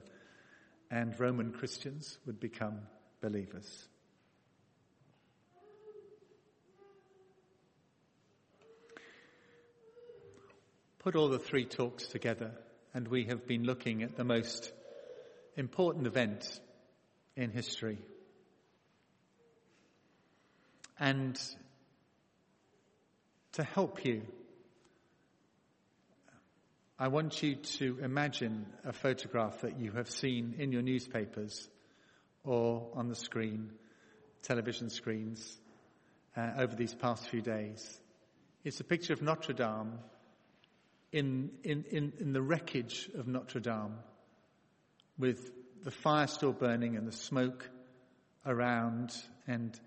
and 0.89 1.17
Roman 1.19 1.51
Christians 1.51 2.17
would 2.25 2.39
become 2.39 2.79
believers. 3.21 3.87
Put 10.97 11.15
all 11.15 11.29
the 11.29 11.37
three 11.37 11.65
talks 11.65 12.07
together, 12.07 12.53
and 12.91 13.07
we 13.07 13.25
have 13.25 13.45
been 13.45 13.65
looking 13.65 14.01
at 14.01 14.15
the 14.15 14.23
most 14.23 14.71
important 15.55 16.07
event 16.07 16.59
in 17.35 17.51
history. 17.51 17.99
And 20.99 21.39
to 23.53 23.63
help 23.63 24.05
you 24.05 24.23
I 26.99 27.09
want 27.09 27.43
you 27.43 27.57
to 27.77 27.99
imagine 28.01 28.65
a 28.83 28.91
photograph 28.91 29.61
that 29.61 29.79
you 29.79 29.91
have 29.91 30.09
seen 30.09 30.55
in 30.57 30.71
your 30.71 30.81
newspapers 30.81 31.69
or 32.43 32.89
on 32.95 33.07
the 33.07 33.15
screen, 33.15 33.69
television 34.41 34.89
screens, 34.89 35.59
uh, 36.35 36.53
over 36.57 36.75
these 36.75 36.95
past 36.95 37.29
few 37.29 37.43
days. 37.43 38.01
It's 38.63 38.79
a 38.79 38.83
picture 38.83 39.13
of 39.13 39.21
Notre 39.21 39.53
Dame 39.53 39.99
in, 41.11 41.51
in, 41.63 41.85
in, 41.91 42.13
in 42.19 42.33
the 42.33 42.41
wreckage 42.41 43.11
of 43.15 43.27
Notre 43.27 43.59
Dame 43.59 43.93
with 45.19 45.51
the 45.83 45.91
fire 45.91 46.25
still 46.25 46.51
burning 46.51 46.95
and 46.95 47.07
the 47.07 47.11
smoke 47.11 47.69
around 48.43 49.15
and 49.45 49.79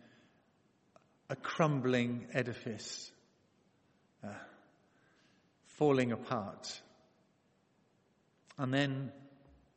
a 1.31 1.37
crumbling 1.37 2.27
edifice 2.35 3.13
uh, 4.25 4.29
falling 5.65 6.11
apart. 6.11 6.83
And 8.59 8.75
then 8.75 9.13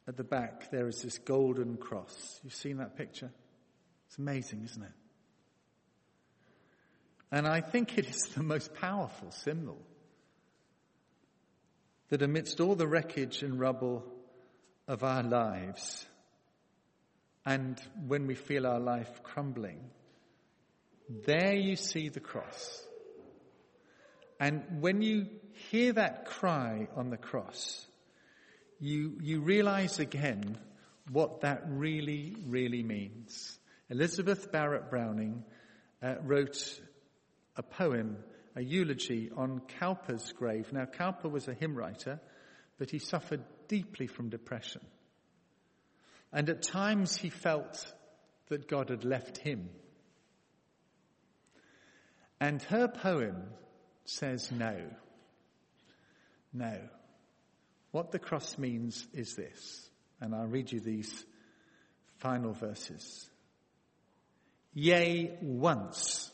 at 0.07 0.17
the 0.17 0.23
back, 0.23 0.71
there 0.71 0.87
is 0.87 1.03
this 1.03 1.19
golden 1.19 1.77
cross. 1.77 2.41
You've 2.43 2.55
seen 2.55 2.77
that 2.77 2.97
picture? 2.97 3.31
It's 4.07 4.17
amazing, 4.17 4.63
isn't 4.65 4.81
it? 4.81 4.91
And 7.31 7.47
I 7.47 7.61
think 7.61 7.99
it 7.99 8.07
is 8.07 8.23
the 8.35 8.43
most 8.43 8.73
powerful 8.73 9.29
symbol 9.31 9.77
that 12.09 12.23
amidst 12.23 12.59
all 12.59 12.75
the 12.75 12.87
wreckage 12.87 13.43
and 13.43 13.59
rubble 13.59 14.03
of 14.87 15.03
our 15.03 15.23
lives, 15.23 16.05
and 17.45 17.79
when 18.07 18.25
we 18.25 18.35
feel 18.35 18.65
our 18.65 18.79
life 18.79 19.21
crumbling, 19.23 19.79
there 21.09 21.55
you 21.55 21.75
see 21.75 22.09
the 22.09 22.19
cross. 22.19 22.81
And 24.39 24.81
when 24.81 25.01
you 25.01 25.27
hear 25.69 25.93
that 25.93 26.25
cry 26.25 26.87
on 26.95 27.09
the 27.09 27.17
cross, 27.17 27.85
you, 28.79 29.17
you 29.21 29.41
realize 29.41 29.99
again 29.99 30.57
what 31.11 31.41
that 31.41 31.63
really, 31.67 32.35
really 32.47 32.83
means. 32.83 33.57
Elizabeth 33.89 34.51
Barrett 34.51 34.89
Browning 34.89 35.43
uh, 36.01 36.15
wrote 36.23 36.79
a 37.55 37.63
poem, 37.63 38.17
a 38.55 38.61
eulogy 38.61 39.29
on 39.35 39.61
Cowper's 39.79 40.31
grave. 40.33 40.71
Now, 40.73 40.85
Cowper 40.85 41.29
was 41.29 41.47
a 41.47 41.53
hymn 41.53 41.75
writer, 41.75 42.19
but 42.77 42.89
he 42.89 42.99
suffered 42.99 43.43
deeply 43.67 44.07
from 44.07 44.29
depression. 44.29 44.81
And 46.31 46.49
at 46.49 46.63
times 46.63 47.15
he 47.15 47.29
felt 47.29 47.85
that 48.49 48.67
God 48.67 48.89
had 48.89 49.05
left 49.05 49.37
him. 49.37 49.69
And 52.43 52.61
her 52.63 52.89
poem 52.89 53.41
says 54.03 54.51
no. 54.51 54.75
No. 56.51 56.77
What 57.91 58.11
the 58.11 58.19
cross 58.19 58.57
means 58.57 59.07
is 59.13 59.37
this, 59.37 59.89
and 60.19 60.35
I'll 60.35 60.47
read 60.47 60.69
you 60.69 60.81
these 60.81 61.25
final 62.17 62.51
verses. 62.51 63.29
Yea, 64.73 65.37
once 65.41 66.29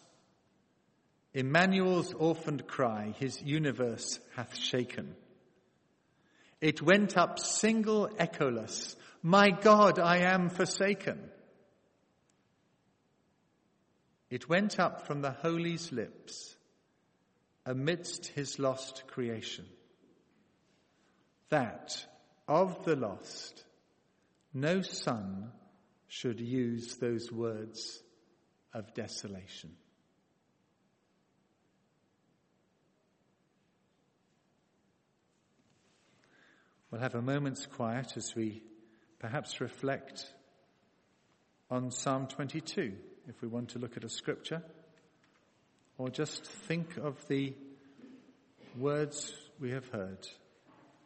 Emmanuel's 1.36 2.12
orphaned 2.16 2.66
cry 2.66 3.14
his 3.20 3.39
universe 3.43 4.20
hath 4.36 4.57
shaken. 4.57 5.16
It 6.60 6.82
went 6.82 7.18
up 7.20 7.38
single 7.38 8.10
echoless, 8.18 8.95
My 9.22 9.51
God, 9.51 9.99
I 9.99 10.22
am 10.34 10.49
forsaken. 10.49 11.20
It 14.30 14.47
went 14.47 14.80
up 14.80 15.07
from 15.07 15.21
the 15.21 15.32
Holy's 15.32 15.91
lips 15.91 16.55
amidst 17.65 18.27
his 18.27 18.59
lost 18.59 19.03
creation 19.07 19.65
that 21.49 22.05
of 22.47 22.86
the 22.86 22.95
lost, 22.95 23.65
no 24.53 24.82
son 24.82 25.51
should 26.07 26.39
use 26.39 26.97
those 26.97 27.32
words 27.32 28.01
of 28.73 28.93
desolation. 28.93 29.75
We'll 36.89 37.01
have 37.01 37.15
a 37.15 37.21
moment's 37.21 37.67
quiet 37.67 38.17
as 38.17 38.36
we 38.36 38.63
perhaps 39.19 39.61
reflect 39.61 40.25
on 41.69 41.91
Psalm 41.91 42.25
22, 42.27 42.93
if 43.30 43.41
we 43.41 43.47
want 43.47 43.69
to 43.69 43.80
look 43.80 43.95
at 43.95 44.03
a 44.03 44.09
scripture, 44.09 44.61
or 45.97 46.09
just 46.09 46.43
think 46.43 46.97
of 46.97 47.15
the 47.27 47.53
words 48.77 49.34
we 49.59 49.71
have 49.71 49.88
heard. 49.89 50.27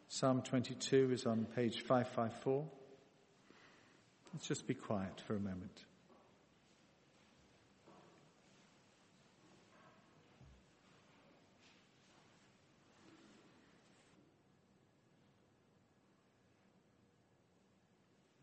Psalm 0.08 0.42
22 0.42 1.12
is 1.12 1.26
on 1.26 1.46
page 1.56 1.82
554. 1.82 2.66
Let's 4.34 4.48
just 4.48 4.66
be 4.66 4.74
quiet 4.74 5.22
for 5.28 5.36
a 5.36 5.40
moment. 5.40 5.84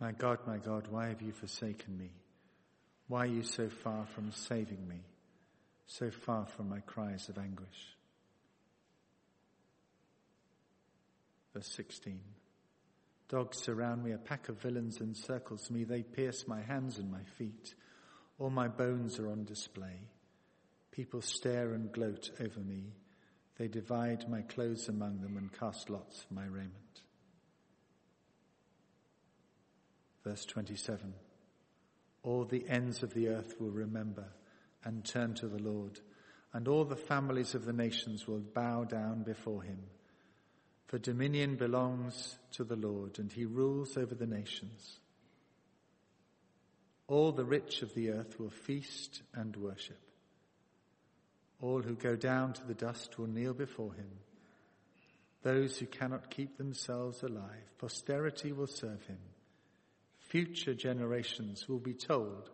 My 0.01 0.13
God, 0.13 0.39
my 0.47 0.57
God, 0.57 0.87
why 0.89 1.09
have 1.09 1.21
you 1.21 1.33
forsaken 1.33 1.99
me? 1.99 2.11
Why 3.11 3.25
are 3.25 3.27
you 3.27 3.43
so 3.43 3.69
far 3.69 4.07
from 4.15 4.31
saving 4.31 4.87
me, 4.87 5.01
so 5.89 6.13
far 6.13 6.47
from 6.47 6.69
my 6.69 6.79
cries 6.79 7.29
of 7.29 7.39
anguish? 7.39 7.97
Verse 11.53 11.67
16. 11.75 12.21
Dogs 13.29 13.59
surround 13.59 14.05
me, 14.05 14.13
a 14.13 14.17
pack 14.17 14.49
of 14.49 14.61
villains 14.61 15.01
encircles 15.01 15.73
me. 15.73 15.83
They 15.83 16.05
pierce 16.05 16.47
my 16.47 16.63
hands 16.63 16.99
and 16.99 17.11
my 17.11 17.25
feet. 17.37 17.75
All 18.39 18.49
my 18.49 18.69
bones 18.69 19.19
are 19.19 19.29
on 19.29 19.43
display. 19.43 20.03
People 20.93 21.21
stare 21.21 21.73
and 21.73 21.91
gloat 21.91 22.31
over 22.41 22.61
me. 22.61 22.93
They 23.59 23.67
divide 23.67 24.31
my 24.31 24.43
clothes 24.43 24.89
among 24.89 25.21
them 25.21 25.37
and 25.37 25.53
cast 25.53 25.91
lots 25.91 26.23
for 26.23 26.35
my 26.35 26.45
raiment. 26.45 27.03
Verse 30.23 30.45
27. 30.45 31.13
All 32.23 32.45
the 32.45 32.69
ends 32.69 33.03
of 33.03 33.15
the 33.15 33.29
earth 33.29 33.55
will 33.59 33.71
remember 33.71 34.27
and 34.85 35.05
turn 35.05 35.35
to 35.35 35.49
the 35.49 35.63
Lord, 35.63 36.01
and 36.53 36.69
all 36.69 36.85
the 36.85 36.97
families 36.97 37.55
of 37.55 37.65
the 37.65 37.73
nations 37.73 38.27
will 38.27 38.41
bow 38.41 38.85
down 38.85 39.23
before 39.23 39.63
him. 39.63 39.79
For 40.87 40.99
dominion 40.99 41.57
belongs 41.57 42.37
to 42.53 42.65
the 42.65 42.77
Lord, 42.77 43.19
and 43.19 43.31
he 43.31 43.45
rules 43.45 43.97
over 43.97 44.15
the 44.15 44.27
nations. 44.27 44.99
All 47.07 47.33
the 47.33 47.45
rich 47.45 47.83
of 47.83 47.95
the 47.95 48.11
earth 48.11 48.39
will 48.39 48.51
feast 48.51 49.23
and 49.35 49.57
worship. 49.57 50.01
All 51.61 51.83
who 51.83 51.95
go 51.95 52.17
down 52.17 52.53
to 52.55 52.65
the 52.67 52.75
dust 52.75 53.19
will 53.19 53.27
kneel 53.27 53.55
before 53.55 53.93
him. 53.95 54.11
Those 55.43 55.79
who 55.79 55.87
cannot 55.87 56.31
keep 56.31 56.57
themselves 56.57 57.23
alive, 57.23 57.79
posterity 57.79 58.53
will 58.53 58.67
serve 58.67 59.05
him. 59.07 59.19
Future 60.31 60.75
generations 60.75 61.69
will 61.69 61.79
be 61.79 61.95
told 61.95 62.49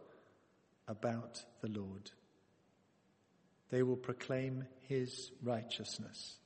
about 0.88 1.40
the 1.62 1.68
Lord. 1.68 2.10
They 3.70 3.82
will 3.82 3.96
proclaim 3.96 4.64
his 4.88 5.30
righteousness 5.42 6.36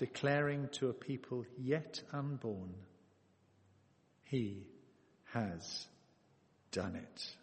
declaring 0.00 0.66
to 0.72 0.88
a 0.88 0.94
people 0.94 1.44
yet 1.58 2.00
unborn, 2.10 2.74
He 4.24 4.66
has 5.34 5.86
done 6.72 6.96
it. 6.96 7.36